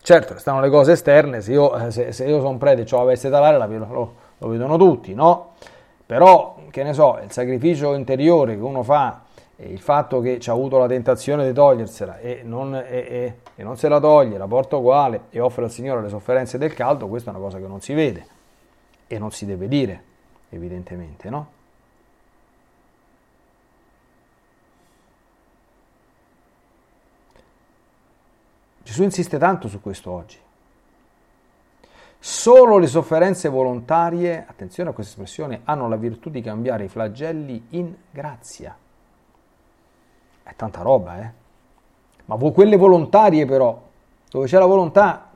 Certo, 0.00 0.38
stanno 0.38 0.60
le 0.60 0.70
cose 0.70 0.92
esterne, 0.92 1.40
se 1.40 1.50
io, 1.50 1.76
eh, 1.76 1.90
se, 1.90 2.12
se 2.12 2.26
io 2.26 2.40
sono 2.40 2.58
prete 2.58 2.82
e 2.82 2.94
ho 2.94 2.98
la 2.98 3.04
veste 3.06 3.28
talare 3.28 3.58
lo, 3.58 4.14
lo 4.38 4.48
vedono 4.48 4.76
tutti, 4.76 5.14
no? 5.14 5.54
Però, 6.06 6.58
che 6.70 6.82
ne 6.82 6.92
so, 6.92 7.18
il 7.22 7.30
sacrificio 7.30 7.94
interiore 7.94 8.54
che 8.54 8.62
uno 8.62 8.82
fa 8.82 9.22
il 9.56 9.80
fatto 9.80 10.20
che 10.20 10.40
ci 10.40 10.48
ha 10.48 10.52
avuto 10.52 10.78
la 10.78 10.86
tentazione 10.86 11.46
di 11.46 11.52
togliersela 11.52 12.18
e 12.18 12.40
non, 12.42 12.74
e, 12.74 12.82
e, 12.88 13.34
e 13.54 13.62
non, 13.62 13.76
se 13.76 13.88
la 13.88 14.00
toglie, 14.00 14.38
la 14.38 14.46
porta 14.46 14.76
uguale 14.76 15.24
e 15.30 15.40
offre 15.40 15.64
al 15.64 15.70
Signore 15.70 16.00
le 16.00 16.08
sofferenze 16.08 16.56
del 16.56 16.72
caldo, 16.72 17.08
questa 17.08 17.30
è 17.30 17.34
una 17.34 17.42
cosa 17.42 17.58
che 17.58 17.66
non 17.66 17.80
si 17.80 17.92
vede 17.92 18.26
e 19.06 19.18
non 19.18 19.30
si 19.32 19.44
deve 19.44 19.68
dire, 19.68 20.02
evidentemente, 20.48 21.28
no? 21.28 21.58
Gesù 28.82 29.02
insiste 29.02 29.38
tanto 29.38 29.68
su 29.68 29.80
questo 29.80 30.10
oggi. 30.10 30.38
Solo 32.22 32.76
le 32.76 32.86
sofferenze 32.86 33.48
volontarie, 33.48 34.44
attenzione 34.46 34.90
a 34.90 34.92
questa 34.92 35.12
espressione, 35.12 35.62
hanno 35.64 35.88
la 35.88 35.96
virtù 35.96 36.28
di 36.28 36.42
cambiare 36.42 36.84
i 36.84 36.88
flagelli 36.88 37.68
in 37.70 37.94
grazia. 38.10 38.76
È 40.42 40.54
tanta 40.54 40.82
roba, 40.82 41.22
eh? 41.22 41.32
Ma 42.26 42.36
quelle 42.36 42.76
volontarie 42.76 43.46
però, 43.46 43.80
dove 44.30 44.46
c'è 44.46 44.58
la 44.58 44.66
volontà, 44.66 45.30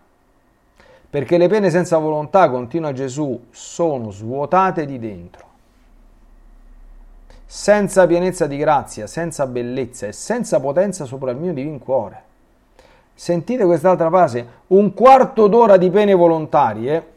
perché 1.09 1.39
le 1.39 1.49
pene 1.49 1.71
senza 1.71 1.97
volontà, 1.97 2.51
continua 2.51 2.93
Gesù, 2.93 3.47
sono 3.51 4.11
svuotate 4.11 4.85
di 4.85 4.99
dentro. 4.99 5.47
Senza 7.47 8.07
pienezza 8.07 8.47
di 8.47 8.59
grazia, 8.59 9.07
senza 9.07 9.47
bellezza 9.47 10.07
e 10.07 10.13
senza 10.13 10.61
potenza 10.61 11.07
sopra 11.07 11.31
il 11.31 11.39
mio 11.39 11.55
divin 11.55 11.79
cuore. 11.79 12.23
Sentite 13.15 13.65
quest'altra 13.65 14.09
frase, 14.09 14.47
un 14.69 14.93
quarto 14.93 15.47
d'ora 15.47 15.77
di 15.77 15.89
pene 15.91 16.15
volontarie. 16.15 17.13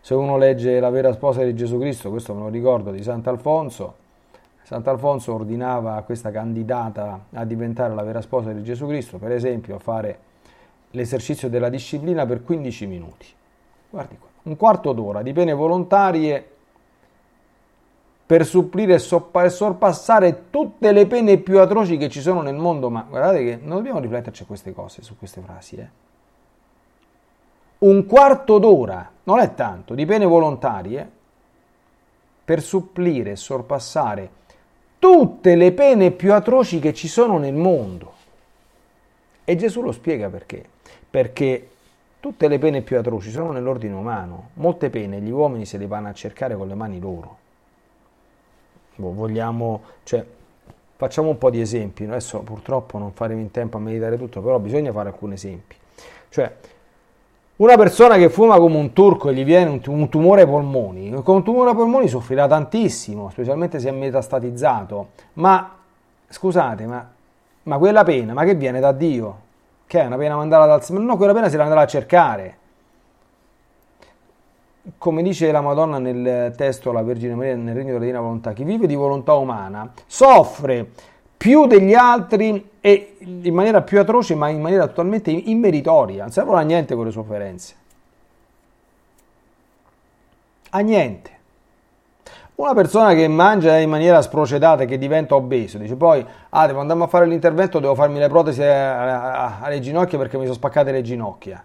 Se 0.00 0.14
uno 0.14 0.36
legge 0.36 0.78
la 0.78 0.90
vera 0.90 1.12
sposa 1.12 1.42
di 1.42 1.54
Gesù 1.54 1.78
Cristo, 1.78 2.10
questo 2.10 2.34
me 2.34 2.40
lo 2.40 2.48
ricordo 2.48 2.90
di 2.92 3.02
Sant'Alfonso, 3.02 3.94
Sant'Alfonso 4.66 5.32
ordinava 5.32 5.94
a 5.94 6.02
questa 6.02 6.32
candidata 6.32 7.26
a 7.32 7.44
diventare 7.44 7.94
la 7.94 8.02
vera 8.02 8.20
sposa 8.20 8.50
di 8.50 8.64
Gesù 8.64 8.88
Cristo, 8.88 9.16
per 9.16 9.30
esempio, 9.30 9.76
a 9.76 9.78
fare 9.78 10.18
l'esercizio 10.90 11.48
della 11.48 11.68
disciplina 11.68 12.26
per 12.26 12.42
15 12.42 12.86
minuti. 12.86 13.26
Guardi 13.88 14.18
qua, 14.18 14.28
un 14.42 14.56
quarto 14.56 14.92
d'ora 14.92 15.22
di 15.22 15.32
pene 15.32 15.52
volontarie 15.52 16.55
per 18.26 18.44
supplire 18.44 18.94
e 18.94 18.98
sorpassare 18.98 20.50
tutte 20.50 20.90
le 20.90 21.06
pene 21.06 21.38
più 21.38 21.60
atroci 21.60 21.96
che 21.96 22.08
ci 22.08 22.20
sono 22.20 22.42
nel 22.42 22.56
mondo. 22.56 22.90
Ma 22.90 23.06
guardate 23.08 23.44
che 23.44 23.58
non 23.62 23.76
dobbiamo 23.76 24.00
rifletterci 24.00 24.42
a 24.42 24.46
queste 24.46 24.72
cose, 24.72 25.02
su 25.02 25.16
queste 25.16 25.40
frasi. 25.40 25.76
Eh? 25.76 25.88
Un 27.78 28.04
quarto 28.04 28.58
d'ora, 28.58 29.08
non 29.24 29.38
è 29.38 29.54
tanto, 29.54 29.94
di 29.94 30.04
pene 30.04 30.24
volontarie 30.24 31.08
per 32.44 32.60
supplire 32.62 33.32
e 33.32 33.36
sorpassare 33.36 34.30
tutte 34.98 35.54
le 35.54 35.72
pene 35.72 36.10
più 36.10 36.32
atroci 36.32 36.80
che 36.80 36.92
ci 36.92 37.06
sono 37.06 37.38
nel 37.38 37.54
mondo. 37.54 38.14
E 39.44 39.54
Gesù 39.54 39.82
lo 39.82 39.92
spiega 39.92 40.28
perché. 40.28 40.64
Perché 41.08 41.70
tutte 42.18 42.48
le 42.48 42.58
pene 42.58 42.82
più 42.82 42.98
atroci 42.98 43.30
sono 43.30 43.52
nell'ordine 43.52 43.94
umano. 43.94 44.50
Molte 44.54 44.90
pene 44.90 45.20
gli 45.20 45.30
uomini 45.30 45.64
se 45.64 45.78
le 45.78 45.86
vanno 45.86 46.08
a 46.08 46.12
cercare 46.12 46.56
con 46.56 46.66
le 46.66 46.74
mani 46.74 46.98
loro. 46.98 47.44
Boh, 48.96 49.12
vogliamo, 49.12 49.82
cioè, 50.02 50.24
facciamo 50.96 51.28
un 51.28 51.38
po' 51.38 51.50
di 51.50 51.60
esempi. 51.60 52.04
Adesso 52.04 52.40
purtroppo 52.40 52.98
non 52.98 53.12
faremo 53.12 53.40
in 53.40 53.50
tempo 53.50 53.76
a 53.76 53.80
meditare 53.80 54.16
tutto, 54.16 54.40
però 54.40 54.58
bisogna 54.58 54.92
fare 54.92 55.08
alcuni 55.08 55.34
esempi. 55.34 55.76
Cioè, 56.28 56.52
una 57.56 57.76
persona 57.76 58.16
che 58.16 58.28
fuma 58.28 58.58
come 58.58 58.76
un 58.76 58.92
turco 58.92 59.30
e 59.30 59.34
gli 59.34 59.44
viene 59.44 59.80
un 59.86 60.08
tumore 60.10 60.42
ai 60.42 60.46
polmoni, 60.46 61.10
con 61.22 61.36
un 61.36 61.42
tumore 61.42 61.70
ai 61.70 61.76
polmoni 61.76 62.06
soffrirà 62.08 62.46
tantissimo, 62.46 63.30
specialmente 63.30 63.78
se 63.78 63.88
è 63.88 63.92
metastatizzato. 63.92 65.08
Ma 65.34 65.74
scusate, 66.28 66.84
ma, 66.86 67.08
ma 67.62 67.78
quella 67.78 68.04
pena, 68.04 68.34
ma 68.34 68.44
che 68.44 68.54
viene 68.54 68.78
da 68.78 68.92
Dio? 68.92 69.44
Che 69.86 70.00
è 70.00 70.04
una 70.04 70.16
pena 70.16 70.36
mandata 70.36 70.66
dal 70.66 70.84
Signore? 70.84 71.06
No, 71.06 71.16
quella 71.16 71.32
pena 71.32 71.48
si 71.48 71.56
la 71.56 71.64
andrà 71.64 71.80
a 71.80 71.86
cercare. 71.86 72.58
Come 74.98 75.22
dice 75.22 75.50
la 75.50 75.60
Madonna 75.60 75.98
nel 75.98 76.54
testo 76.56 76.92
La 76.92 77.02
Vergine 77.02 77.34
Maria 77.34 77.56
nel 77.56 77.74
Regno 77.74 77.88
della 77.88 77.98
Divina 77.98 78.20
Volontà, 78.20 78.52
chi 78.52 78.62
vive 78.62 78.86
di 78.86 78.94
volontà 78.94 79.34
umana 79.34 79.92
soffre 80.06 80.88
più 81.36 81.66
degli 81.66 81.92
altri 81.92 82.70
e 82.80 83.16
in 83.18 83.52
maniera 83.52 83.82
più 83.82 83.98
atroce, 83.98 84.34
ma 84.34 84.48
in 84.48 84.60
maniera 84.60 84.86
totalmente 84.86 85.30
immeritoria. 85.30 86.22
Non 86.22 86.32
servono 86.32 86.58
a 86.58 86.62
niente 86.62 86.94
quelle 86.94 87.10
sofferenze. 87.10 87.74
A 90.70 90.78
niente. 90.80 91.30
Una 92.56 92.72
persona 92.72 93.12
che 93.12 93.28
mangia 93.28 93.76
in 93.78 93.90
maniera 93.90 94.22
sprocedata 94.22 94.84
e 94.84 94.86
che 94.86 94.98
diventa 94.98 95.34
obeso, 95.34 95.76
dice 95.78 95.94
poi, 95.94 96.24
ah, 96.48 96.66
devo 96.66 96.80
andare 96.80 97.02
a 97.02 97.06
fare 97.06 97.26
l'intervento, 97.26 97.80
devo 97.80 97.94
farmi 97.94 98.18
le 98.18 98.28
protesi 98.28 98.62
alle 98.62 99.80
ginocchia 99.80 100.16
perché 100.16 100.36
mi 100.38 100.44
sono 100.44 100.54
spaccate 100.54 100.90
le 100.90 101.02
ginocchia. 101.02 101.62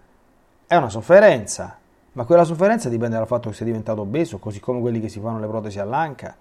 È 0.66 0.76
una 0.76 0.90
sofferenza, 0.90 1.78
ma 2.12 2.24
quella 2.24 2.44
sofferenza 2.44 2.88
dipende 2.88 3.16
dal 3.16 3.26
fatto 3.26 3.48
che 3.48 3.54
sei 3.54 3.66
diventato 3.66 4.00
obeso, 4.00 4.38
così 4.38 4.60
come 4.60 4.80
quelli 4.80 5.00
che 5.00 5.08
si 5.08 5.20
fanno 5.20 5.38
le 5.38 5.46
protesi 5.46 5.78
all'anca 5.78 6.36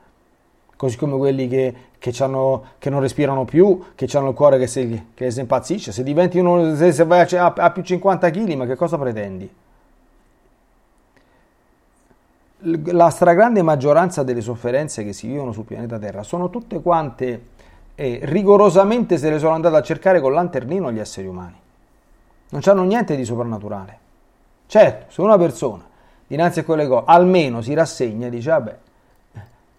così 0.82 0.98
come 0.98 1.16
quelli 1.16 1.48
che, 1.48 1.76
che, 2.00 2.10
che 2.10 2.90
non 2.90 3.00
respirano 3.02 3.46
più, 3.46 3.84
che 3.94 4.10
hanno 4.18 4.30
il 4.30 4.34
cuore 4.34 4.58
che 4.58 4.66
si, 4.66 5.10
che 5.14 5.30
si 5.30 5.40
impazzisce. 5.40 5.92
Se 5.92 6.02
diventi 6.02 6.40
uno, 6.40 6.76
se, 6.76 6.92
se 6.92 7.06
vai 7.06 7.22
a, 7.36 7.54
a, 7.56 7.70
più 7.70 7.84
50 7.84 8.32
kg, 8.32 8.54
ma 8.54 8.66
che 8.66 8.76
cosa 8.76 8.98
pretendi? 8.98 9.48
La 12.86 13.10
stragrande 13.12 13.62
maggioranza 13.62 14.24
delle 14.24 14.42
sofferenze 14.42 15.04
che 15.04 15.14
si 15.14 15.28
vivono 15.28 15.52
sul 15.52 15.66
pianeta 15.66 16.00
Terra 16.00 16.24
sono 16.24 16.50
tutte 16.50 16.82
quante 16.82 17.46
eh, 17.94 18.22
rigorosamente 18.24 19.20
se 19.20 19.30
le 19.30 19.38
sono 19.38 19.54
andate 19.54 19.76
a 19.76 19.82
cercare 19.84 20.20
con 20.20 20.34
lanternino 20.34 20.92
gli 20.92 21.00
esseri 21.00 21.28
umani. 21.28 21.60
Non 22.50 22.62
hanno 22.66 22.84
niente 22.86 23.16
di 23.16 23.24
soprannaturale. 23.24 24.00
Certo, 24.72 25.12
se 25.12 25.20
una 25.20 25.38
persona 25.38 25.86
dinanzi 26.26 26.60
a 26.60 26.64
quelle 26.64 26.88
cose 26.88 27.04
almeno 27.08 27.62
si 27.62 27.74
rassegna 27.74 28.28
e 28.28 28.30
dice 28.30 28.52
vabbè 28.52 28.78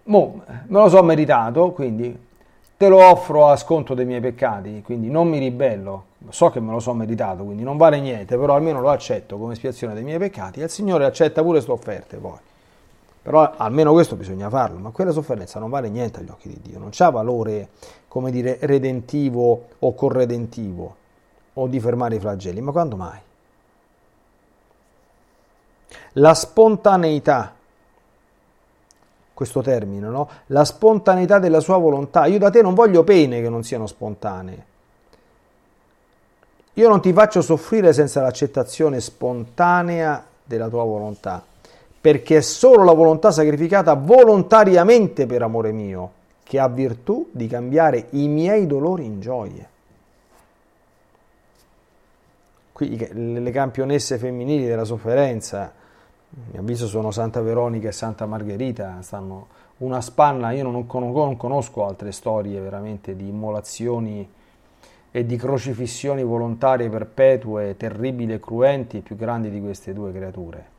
Mo, 0.03 0.43
me 0.67 0.81
lo 0.81 0.91
so 0.91 1.03
meritato, 1.03 1.71
quindi 1.71 2.15
te 2.77 2.89
lo 2.89 3.03
offro 3.03 3.49
a 3.49 3.57
sconto 3.57 3.95
dei 3.95 4.05
miei 4.05 4.21
peccati, 4.21 4.83
quindi 4.85 5.09
non 5.09 5.29
mi 5.29 5.39
ribello, 5.39 6.05
so 6.29 6.51
che 6.51 6.61
me 6.61 6.73
lo 6.73 6.79
so 6.79 6.93
meritato, 6.93 7.43
quindi 7.43 7.63
non 7.63 7.79
vale 7.79 8.01
niente, 8.01 8.37
però 8.37 8.55
almeno 8.55 8.83
lo 8.83 8.91
accetto 8.91 9.39
come 9.39 9.55
espiazione 9.55 9.95
dei 9.95 10.03
miei 10.03 10.19
peccati 10.19 10.61
e 10.61 10.65
il 10.65 10.69
Signore 10.69 11.07
accetta 11.07 11.41
pure 11.41 11.55
queste 11.55 11.71
offerte 11.71 12.19
poi. 12.19 12.39
Però 13.23 13.51
almeno 13.57 13.93
questo 13.93 14.15
bisogna 14.15 14.51
farlo, 14.51 14.79
ma 14.79 14.91
quella 14.91 15.13
sofferenza 15.13 15.59
non 15.59 15.71
vale 15.71 15.89
niente 15.89 16.21
agli 16.21 16.29
occhi 16.29 16.51
di 16.51 16.61
Dio, 16.61 16.79
non 16.79 16.91
ha 16.95 17.09
valore, 17.09 17.69
come 18.09 18.31
dire, 18.31 18.59
redentivo 18.61 19.69
o 19.79 19.95
corredentivo 19.95 20.97
o 21.55 21.67
di 21.67 21.81
fermare 21.81 22.17
i 22.17 22.21
flagelli, 22.21 22.61
ma 22.61 22.73
quando 22.73 22.97
mai? 22.97 23.21
La 26.13 26.35
spontaneità 26.35 27.55
questo 29.43 29.61
termine, 29.61 30.07
no? 30.09 30.29
la 30.47 30.65
spontaneità 30.65 31.41
della 31.41 31.59
sua 31.59 31.77
volontà. 31.77 32.27
Io 32.27 32.39
da 32.39 32.51
te 32.51 32.63
non 32.63 32.75
voglio 32.75 33.03
pene 33.03 33.41
che 33.41 33.49
non 33.49 33.65
siano 33.65 33.89
spontanee. 33.89 34.71
Io 36.75 36.89
non 36.89 37.01
ti 37.01 37.13
faccio 37.13 37.43
soffrire 37.43 37.93
senza 37.93 38.21
l'accettazione 38.21 39.01
spontanea 39.01 40.25
della 40.45 40.69
tua 40.69 40.85
volontà, 40.85 41.43
perché 42.01 42.39
è 42.39 42.41
solo 42.41 42.85
la 42.85 42.93
volontà 42.93 43.31
sacrificata 43.31 43.95
volontariamente 43.95 45.27
per 45.27 45.43
amore 45.43 45.73
mio 45.73 46.21
che 46.45 46.59
ha 46.59 46.69
virtù 46.69 47.29
di 47.33 47.47
cambiare 47.47 48.07
i 48.11 48.29
miei 48.29 48.67
dolori 48.67 49.05
in 49.05 49.21
gioie. 49.21 49.69
Qui 52.73 53.09
le 53.13 53.51
campionesse 53.51 54.19
femminili 54.19 54.67
della 54.67 54.85
sofferenza 54.85 55.81
mio 56.51 56.61
avviso 56.61 56.87
sono 56.87 57.11
Santa 57.11 57.43
Veronica 57.43 57.89
e 57.89 57.93
Santa 57.93 58.25
Margherita, 58.25 59.03
stanno 59.03 59.49
una 59.79 60.01
spanna, 60.01 60.53
io 60.53 60.63
non 60.63 60.87
conosco, 60.87 61.85
altre 61.85 62.13
storie 62.13 62.59
veramente 62.61 63.15
di 63.17 63.29
immolazioni 63.29 64.27
e 65.11 65.27
di 65.27 65.37
crocifissioni 65.37 66.23
volontarie 66.23 66.89
perpetue, 66.89 67.77
terribili 67.77 68.33
e 68.33 68.41
cruenti, 68.41 69.01
più 69.01 69.15
grandi 69.15 69.51
di 69.51 69.61
queste 69.61 69.93
due 69.93 70.11
creature. 70.11 70.71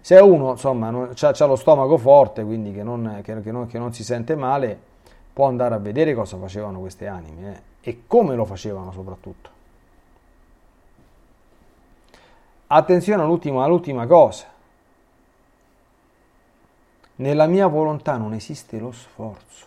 Se 0.00 0.16
uno 0.16 0.52
insomma 0.52 0.88
ha 0.88 1.46
lo 1.46 1.56
stomaco 1.56 1.96
forte, 1.96 2.42
quindi 2.42 2.72
che 2.72 2.82
non, 2.82 3.20
che, 3.22 3.40
che, 3.40 3.52
non, 3.52 3.66
che 3.66 3.78
non, 3.78 3.92
si 3.92 4.02
sente 4.02 4.34
male, 4.34 4.76
può 5.32 5.46
andare 5.46 5.74
a 5.74 5.78
vedere 5.78 6.14
cosa 6.14 6.36
facevano 6.38 6.80
queste 6.80 7.06
anime 7.06 7.62
eh, 7.82 7.90
e 7.90 8.02
come 8.06 8.34
lo 8.34 8.44
facevano 8.44 8.90
soprattutto. 8.90 9.50
Attenzione 12.68 13.22
all'ultima, 13.22 13.64
all'ultima 13.64 14.06
cosa. 14.06 14.56
Nella 17.18 17.46
mia 17.46 17.66
volontà 17.66 18.16
non 18.16 18.32
esiste 18.32 18.78
lo 18.78 18.92
sforzo. 18.92 19.66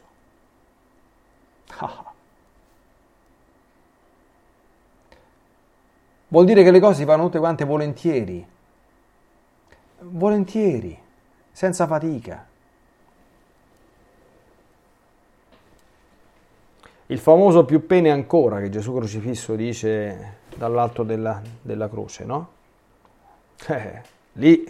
Vuol 6.30 6.46
dire 6.46 6.64
che 6.64 6.72
le 6.72 6.80
cose 6.80 7.00
si 7.00 7.06
fanno 7.06 7.24
tutte 7.24 7.40
quante 7.40 7.66
volentieri. 7.66 8.48
Volentieri, 10.00 10.98
senza 11.52 11.88
fatica. 11.88 12.48
Il 17.08 17.20
famoso 17.20 17.66
più 17.66 17.86
pene 17.86 18.12
ancora 18.12 18.62
che 18.62 18.70
Gesù 18.70 18.94
crocifisso 18.96 19.56
dice 19.56 20.38
dall'alto 20.56 21.04
della, 21.04 21.42
della 21.62 21.90
croce, 21.90 22.24
no? 22.24 22.50
Eh, 23.68 24.02
lì 24.34 24.64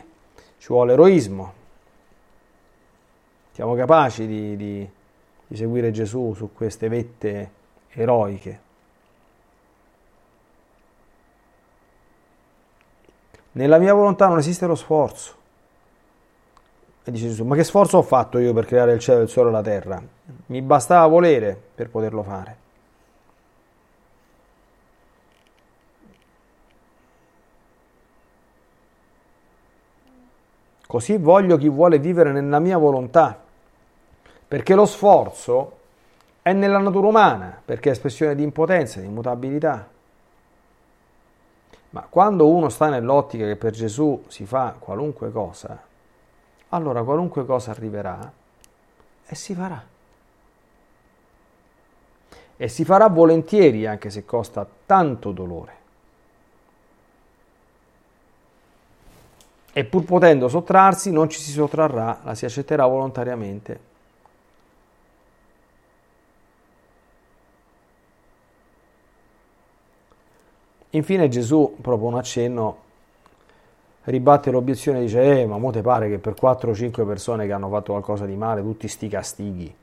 ci 0.58 0.67
vuole 0.67 0.94
eroismo. 0.94 1.61
Siamo 3.62 3.76
capaci 3.76 4.26
di, 4.26 4.56
di, 4.56 4.89
di 5.45 5.56
seguire 5.56 5.91
Gesù 5.91 6.34
su 6.34 6.52
queste 6.52 6.88
vette 6.88 7.52
eroiche. 7.89 8.60
Nella 13.52 13.78
mia 13.78 13.93
volontà 13.93 14.26
non 14.26 14.39
esiste 14.39 14.65
lo 14.65 14.74
sforzo. 14.74 15.36
E 17.04 17.12
dice 17.12 17.28
Gesù, 17.28 17.45
ma 17.45 17.56
che 17.56 17.63
sforzo 17.63 18.00
ho 18.00 18.02
fatto 18.02 18.39
io 18.39 18.52
per 18.52 18.65
creare 18.65 18.93
il 18.93 19.00
cielo, 19.00 19.21
il 19.21 19.30
sole 19.30 19.50
e 19.50 19.52
la 19.52 19.62
terra? 19.62 20.02
Mi 20.47 20.63
bastava 20.63 21.06
volere 21.06 21.56
per 21.76 21.91
poterlo 21.91 22.24
fare. 22.24 22.58
Così 30.88 31.17
voglio 31.17 31.58
chi 31.58 31.69
vuole 31.69 32.00
vivere 32.00 32.32
nella 32.32 32.58
mia 32.58 32.80
volontà, 32.80 33.40
perché 34.52 34.76
lo 34.76 34.86
sforzo 34.86 35.78
è 36.42 36.52
nella 36.52 36.78
natura 36.78 37.08
umana, 37.08 37.62
perché 37.64 37.88
è 37.88 37.94
espressione 37.94 38.36
di 38.36 38.44
impotenza, 38.44 39.00
di 39.00 39.06
immutabilità. 39.06 39.88
Ma 41.92 42.02
quando 42.10 42.50
uno 42.50 42.68
sta 42.68 42.90
nell'ottica 42.90 43.46
che 43.46 43.56
per 43.56 43.72
Gesù 43.72 44.26
si 44.28 44.46
fa 44.46 44.76
qualunque 44.78 45.32
cosa, 45.32 45.82
allora 46.68 47.02
qualunque 47.02 47.46
cosa 47.46 47.72
arriverà 47.72 48.30
e 49.26 49.36
si 49.36 49.56
farà. 49.56 49.82
E 52.58 52.68
si 52.68 52.84
farà 52.84 53.08
volentieri 53.08 53.88
anche 53.88 54.10
se 54.10 54.26
costa 54.26 54.68
tanto 54.86 55.32
dolore. 55.32 55.76
E 59.72 59.86
pur 59.86 60.04
potendo 60.04 60.50
sottrarsi, 60.50 61.10
non 61.10 61.30
ci 61.30 61.40
si 61.40 61.52
sottrarrà, 61.52 62.20
la 62.24 62.36
si 62.36 62.44
accetterà 62.44 62.86
volontariamente. 62.86 63.90
Infine 70.91 71.30
Gesù, 71.30 71.77
proprio 71.80 72.08
un 72.08 72.15
accenno, 72.15 72.77
ribatte 74.04 74.51
l'obiezione 74.51 74.99
e 74.99 75.01
dice, 75.04 75.41
eh, 75.41 75.45
ma 75.45 75.58
mo 75.58 75.71
te 75.71 75.82
pare 75.82 76.10
che 76.10 76.17
per 76.17 76.34
4 76.34 76.71
o 76.71 76.73
5 76.73 77.06
persone 77.06 77.45
che 77.45 77.54
hanno 77.54 77.69
fatto 77.69 77.91
qualcosa 77.91 78.25
di 78.25 78.36
male, 78.36 78.62
tutti 78.62 78.88
sti 78.88 79.08
castighi. 79.08 79.75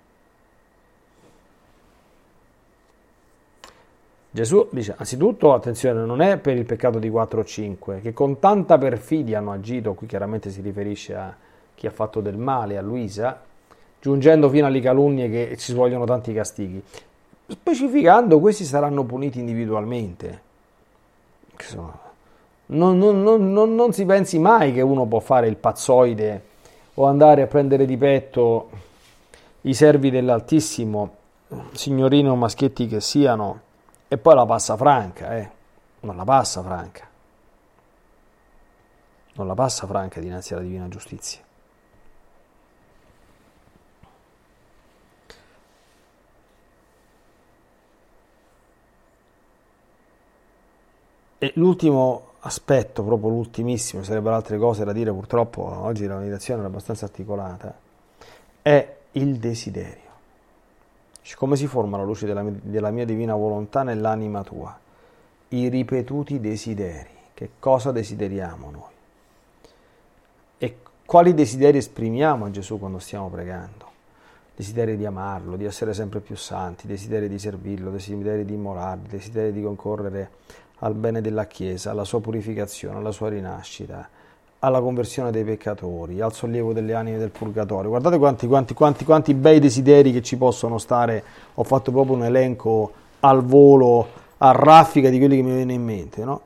Gesù 4.31 4.69
dice, 4.71 4.95
anzitutto, 4.97 5.55
attenzione, 5.55 6.05
non 6.05 6.21
è 6.21 6.37
per 6.37 6.57
il 6.57 6.67
peccato 6.67 6.99
di 6.99 7.09
4 7.09 7.41
o 7.41 7.45
5, 7.45 8.01
che 8.03 8.13
con 8.13 8.39
tanta 8.39 8.77
perfidia 8.77 9.39
hanno 9.39 9.53
agito, 9.53 9.95
qui 9.95 10.07
chiaramente 10.07 10.51
si 10.51 10.61
riferisce 10.61 11.15
a 11.15 11.35
chi 11.75 11.87
ha 11.87 11.91
fatto 11.91 12.21
del 12.21 12.37
male, 12.37 12.77
a 12.77 12.83
Luisa, 12.83 13.41
giungendo 14.01 14.51
fino 14.51 14.67
alle 14.67 14.81
calunnie 14.81 15.31
che 15.31 15.57
ci 15.57 15.73
vogliono 15.73 16.05
tanti 16.05 16.35
castighi, 16.35 16.83
specificando 17.47 18.39
questi 18.39 18.65
saranno 18.65 19.05
puniti 19.05 19.39
individualmente. 19.39 20.48
Non, 22.67 22.99
non, 22.99 23.23
non, 23.23 23.75
non, 23.75 23.93
si 23.93 24.05
pensi 24.05 24.39
mai 24.39 24.73
che 24.73 24.83
uno 24.83 25.07
può 25.07 25.21
fare 25.21 25.49
il 25.49 25.57
pazzoide 25.57 26.43
o 26.95 27.07
andare 27.07 27.43
a 27.43 27.47
prendere 27.47 27.87
di 27.87 27.97
petto 27.97 28.71
i 29.63 29.75
servi 29.75 30.11
dell'Altissimo, 30.11 31.17
signorino 31.73 32.37
maschietti 32.37 32.87
che 32.87 33.01
siano, 33.01 33.61
e 34.09 34.19
poi 34.19 34.35
la 34.35 34.47
passa 34.47 34.77
franca, 34.77 35.37
eh. 35.37 35.51
Non 36.01 36.17
la 36.17 36.25
passa 36.25 36.63
franca. 36.63 37.07
Non 39.35 39.47
la 39.47 39.55
passa 39.55 39.87
franca 39.87 40.21
dinanzi 40.21 40.53
alla 40.53 40.63
divina 40.63 40.89
giustizia. 40.89 41.41
E 51.39 51.53
l'ultimo 51.55 52.33
aspetto, 52.41 53.05
proprio 53.05 53.31
l'ultimissimo, 53.31 54.03
sarebbero 54.03 54.35
altre 54.35 54.59
cose 54.59 54.85
da 54.85 54.93
dire, 54.93 55.13
purtroppo 55.13 55.63
oggi 55.63 56.07
la 56.07 56.17
meditazione 56.17 56.63
è 56.63 56.67
abbastanza 56.67 57.05
articolata, 57.05 57.77
è 58.61 58.97
il 59.13 59.37
desiderio. 59.37 60.07
Come 61.37 61.57
si 61.57 61.67
forma 61.67 61.99
la 61.99 62.05
luce 62.05 62.27
della 62.27 62.43
della 62.43 62.91
mia 62.91 63.05
divina 63.05 63.35
volontà 63.35 63.83
nell'anima 63.83 64.43
tua? 64.43 64.77
I 65.49 65.69
ripetuti 65.69 66.41
desideri. 66.41 67.11
Che 67.35 67.51
cosa 67.59 67.93
desideriamo 67.93 68.71
noi? 68.71 68.93
E 70.59 70.77
quali 71.05 71.35
desideri 71.35 71.79
esprimiamo 71.79 72.47
a 72.47 72.51
Gesù 72.51 72.79
quando 72.79 72.99
stiamo 72.99 73.29
pregando? 73.29 73.87
Desideri 74.57 74.97
di 74.97 75.05
amarlo, 75.05 75.57
di 75.57 75.67
essere 75.67 75.95
sempre 75.95 76.21
più 76.21 76.35
santi, 76.35 76.87
desideri 76.87 77.29
di 77.29 77.39
servirlo, 77.39 77.91
desideri 77.91 78.45
di 78.45 78.55
immorarli, 78.55 79.07
desideri 79.09 79.53
di 79.53 79.63
concorrere 79.63 80.31
al 80.81 80.95
bene 80.95 81.21
della 81.21 81.47
Chiesa, 81.47 81.91
alla 81.91 82.05
sua 82.05 82.21
purificazione, 82.21 82.99
alla 82.99 83.11
sua 83.11 83.29
rinascita, 83.29 84.09
alla 84.61 84.81
conversione 84.81 85.31
dei 85.31 85.45
peccatori, 85.45 86.21
al 86.21 86.33
sollievo 86.33 86.73
delle 86.73 86.95
anime 86.95 87.19
del 87.19 87.31
purgatorio. 87.31 87.91
Guardate 87.91 88.19
quanti, 88.19 88.47
quanti, 88.47 88.75
quanti, 88.75 89.05
quanti 89.05 89.35
bei 89.35 89.61
desideri 89.61 90.13
che 90.13 90.23
ci 90.23 90.37
possono 90.37 90.79
stare. 90.79 91.23
Ho 91.55 91.65
fatto 91.65 91.91
proprio 91.91 92.17
un 92.17 92.25
elenco 92.25 92.93
al 93.21 93.45
volo, 93.45 94.07
a 94.39 94.53
raffica 94.53 95.11
di 95.11 95.19
quelli 95.19 95.37
che 95.37 95.43
mi 95.43 95.55
viene 95.55 95.73
in 95.73 95.85
mente. 95.85 96.25
No? 96.25 96.41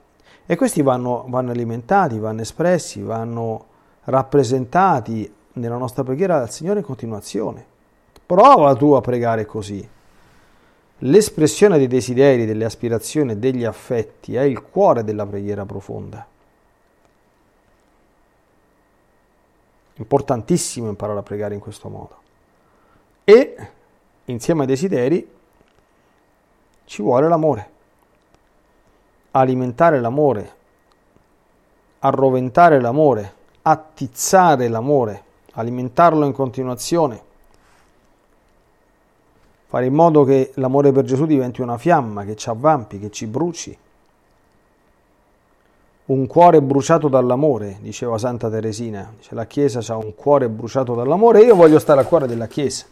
E 0.46 0.56
questi 0.56 0.82
vanno, 0.82 1.24
vanno 1.28 1.50
alimentati, 1.50 2.18
vanno 2.18 2.40
espressi, 2.40 3.02
vanno 3.02 3.66
rappresentati 4.04 5.32
nella 5.54 5.76
nostra 5.76 6.02
preghiera 6.02 6.40
al 6.40 6.50
Signore 6.50 6.80
in 6.80 6.84
continuazione. 6.84 7.64
Prova 8.24 8.74
tu 8.74 8.92
a 8.92 9.00
pregare 9.00 9.44
così. 9.46 9.86
L'espressione 11.04 11.78
dei 11.78 11.88
desideri, 11.88 12.46
delle 12.46 12.64
aspirazioni 12.64 13.32
e 13.32 13.36
degli 13.36 13.64
affetti 13.64 14.36
è 14.36 14.42
il 14.42 14.62
cuore 14.62 15.02
della 15.02 15.26
preghiera 15.26 15.64
profonda. 15.64 16.24
Importantissimo 19.94 20.88
imparare 20.88 21.18
a 21.18 21.22
pregare 21.22 21.54
in 21.54 21.60
questo 21.60 21.88
modo. 21.88 22.20
E 23.24 23.56
insieme 24.26 24.60
ai 24.60 24.66
desideri 24.68 25.28
ci 26.84 27.02
vuole 27.02 27.26
l'amore. 27.26 27.70
Alimentare 29.32 30.00
l'amore, 30.00 30.54
arroventare 31.98 32.80
l'amore, 32.80 33.34
attizzare 33.62 34.68
l'amore, 34.68 35.24
alimentarlo 35.52 36.24
in 36.26 36.32
continuazione 36.32 37.30
fare 39.72 39.86
in 39.86 39.94
modo 39.94 40.24
che 40.24 40.50
l'amore 40.56 40.92
per 40.92 41.04
Gesù 41.04 41.24
diventi 41.24 41.62
una 41.62 41.78
fiamma 41.78 42.26
che 42.26 42.36
ci 42.36 42.50
avvampi, 42.50 42.98
che 42.98 43.10
ci 43.10 43.26
bruci. 43.26 43.74
Un 46.04 46.26
cuore 46.26 46.60
bruciato 46.60 47.08
dall'amore, 47.08 47.78
diceva 47.80 48.18
Santa 48.18 48.50
Teresina. 48.50 49.14
Dice, 49.16 49.34
la 49.34 49.46
Chiesa 49.46 49.80
ha 49.90 49.96
un 49.96 50.14
cuore 50.14 50.50
bruciato 50.50 50.94
dall'amore 50.94 51.40
e 51.40 51.44
io 51.46 51.54
voglio 51.54 51.78
stare 51.78 52.00
al 52.00 52.06
cuore 52.06 52.26
della 52.26 52.48
Chiesa. 52.48 52.84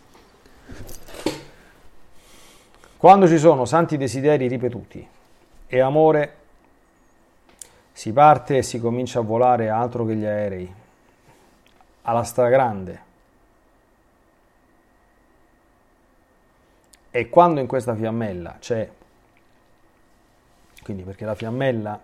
Quando 2.97 3.29
ci 3.29 3.37
sono 3.37 3.67
santi 3.67 3.99
desideri 3.99 4.47
ripetuti 4.47 5.07
e 5.67 5.81
amore, 5.81 6.37
si 7.93 8.11
parte 8.15 8.57
e 8.57 8.63
si 8.63 8.81
comincia 8.81 9.19
a 9.19 9.23
volare 9.23 9.69
altro 9.69 10.07
che 10.07 10.17
gli 10.17 10.25
aerei, 10.25 10.75
alla 12.01 12.23
stragrande 12.23 13.09
E 17.11 17.29
quando 17.29 17.61
in 17.61 17.67
questa 17.67 17.95
fiammella 17.95 18.57
c'è 18.61 18.89
quindi 20.83 21.03
perché 21.03 21.25
la 21.25 21.35
fiammella 21.35 22.01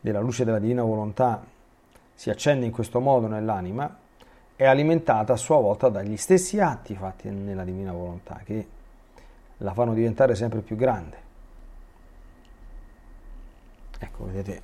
della 0.00 0.20
luce 0.20 0.44
della 0.44 0.58
divina 0.58 0.82
volontà 0.82 1.42
si 2.14 2.30
accende 2.30 2.66
in 2.66 2.72
questo 2.72 3.00
modo 3.00 3.26
nell'anima, 3.26 3.96
è 4.56 4.66
alimentata 4.66 5.32
a 5.32 5.36
sua 5.36 5.56
volta 5.56 5.88
dagli 5.88 6.16
stessi 6.16 6.60
atti 6.60 6.94
fatti 6.94 7.30
nella 7.30 7.64
divina 7.64 7.92
volontà 7.92 8.40
che 8.44 8.66
la 9.58 9.72
fanno 9.72 9.94
diventare 9.94 10.34
sempre 10.34 10.60
più 10.60 10.76
grande. 10.76 11.28
Ecco, 13.98 14.26
vedete, 14.26 14.62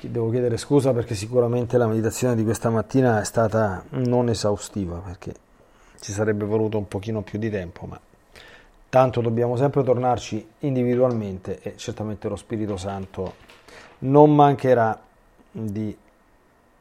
devo 0.00 0.30
chiedere 0.30 0.56
scusa 0.56 0.92
perché 0.92 1.14
sicuramente 1.14 1.76
la 1.76 1.86
meditazione 1.86 2.34
di 2.34 2.44
questa 2.44 2.70
mattina 2.70 3.20
è 3.20 3.24
stata 3.24 3.84
non 3.90 4.28
esaustiva 4.28 4.98
perché 4.98 5.34
ci 6.00 6.12
sarebbe 6.12 6.44
voluto 6.44 6.78
un 6.78 6.88
pochino 6.88 7.20
più 7.20 7.38
di 7.38 7.50
tempo, 7.50 7.84
ma 7.84 8.00
tanto 8.90 9.20
dobbiamo 9.20 9.56
sempre 9.56 9.84
tornarci 9.84 10.46
individualmente 10.60 11.60
e 11.62 11.76
certamente 11.76 12.28
lo 12.28 12.36
Spirito 12.36 12.76
Santo 12.76 13.34
non 14.00 14.34
mancherà 14.34 15.00
di 15.50 15.96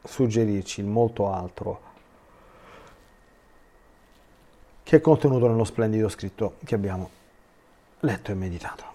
suggerirci 0.04 0.82
molto 0.82 1.32
altro 1.32 1.88
che 4.84 4.98
è 4.98 5.02
contenuto 5.02 5.48
nello 5.48 5.66
splendido 5.66 6.10
scritto 6.10 6.56
che 6.66 6.74
abbiamo 6.74 7.10
letto 8.00 8.32
e 8.32 8.34
meditato. 8.34 8.89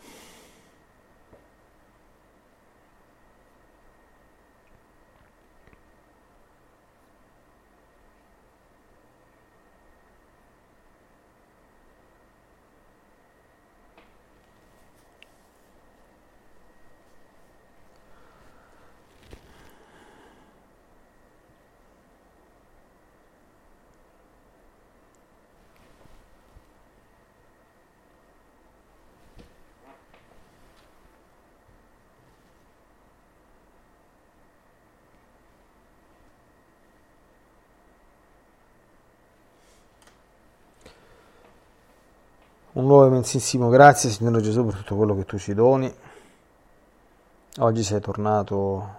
Un 42.74 42.86
nuovo 42.86 43.06
immensissimo 43.06 43.68
grazie, 43.68 44.10
Signore 44.10 44.40
Gesù, 44.40 44.64
per 44.64 44.74
tutto 44.74 44.96
quello 44.96 45.14
che 45.14 45.24
tu 45.24 45.38
ci 45.38 45.54
doni. 45.54 45.94
Oggi 47.58 47.84
sei 47.84 48.00
tornato 48.00 48.94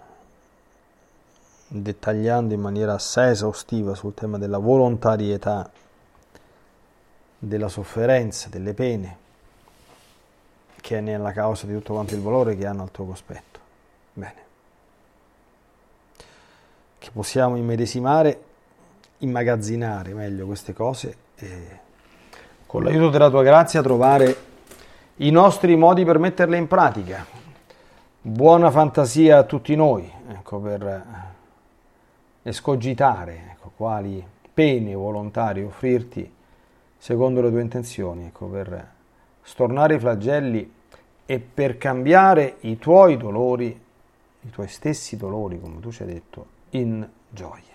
dettagliando 1.68 2.54
in 2.54 2.62
maniera 2.62 2.94
assai 2.94 3.32
esaustiva 3.32 3.94
sul 3.94 4.14
tema 4.14 4.38
della 4.38 4.60
volontarietà, 4.60 5.70
della 7.38 7.68
sofferenza, 7.68 8.48
delle 8.48 8.74
pene, 8.74 9.18
che 10.80 11.00
è 11.00 11.02
nella 11.02 11.34
causa 11.34 11.66
di 11.68 11.74
tutto 11.74 11.96
quanto 11.96 12.16
il 12.16 12.22
valore 12.22 12.56
che 12.56 12.66
hanno 12.66 12.84
al 12.84 12.92
tuo 12.92 13.04
cospetto. 13.04 13.60
Bene. 14.14 14.44
Che 16.98 17.12
possiamo 17.12 17.58
immedesimare, 17.58 18.42
immagazzinare 19.18 20.14
meglio 20.14 20.46
queste 20.46 20.72
cose 20.72 21.18
e 21.36 21.84
con 22.66 22.84
l'aiuto 22.84 23.10
della 23.10 23.30
tua 23.30 23.44
grazia, 23.44 23.82
trovare 23.82 24.36
i 25.18 25.30
nostri 25.32 25.76
modi 25.76 26.04
per 26.04 26.20
metterle 26.20 26.58
in 26.58 26.68
pratica. 26.68 27.26
Buona 28.22 28.72
fantasia 28.72 29.38
a 29.38 29.44
tutti 29.44 29.76
noi, 29.76 30.12
ecco, 30.30 30.60
per 30.60 31.04
escogitare 32.42 33.52
ecco, 33.52 33.72
quali 33.76 34.26
pene 34.54 34.94
volontarie 34.94 35.64
offrirti 35.64 36.34
secondo 36.98 37.42
le 37.42 37.50
tue 37.50 37.62
intenzioni, 37.62 38.26
ecco, 38.26 38.48
per 38.48 38.94
stornare 39.42 39.96
i 39.96 40.00
flagelli 40.00 40.74
e 41.26 41.40
per 41.40 41.78
cambiare 41.78 42.58
i 42.62 42.78
tuoi 42.78 43.18
dolori, 43.18 43.80
i 44.42 44.50
tuoi 44.50 44.68
stessi 44.68 45.18
dolori, 45.18 45.60
come 45.60 45.80
tu 45.80 45.92
ci 45.92 46.02
hai 46.04 46.08
detto, 46.10 46.46
in 46.72 47.08
gioie. 47.30 47.75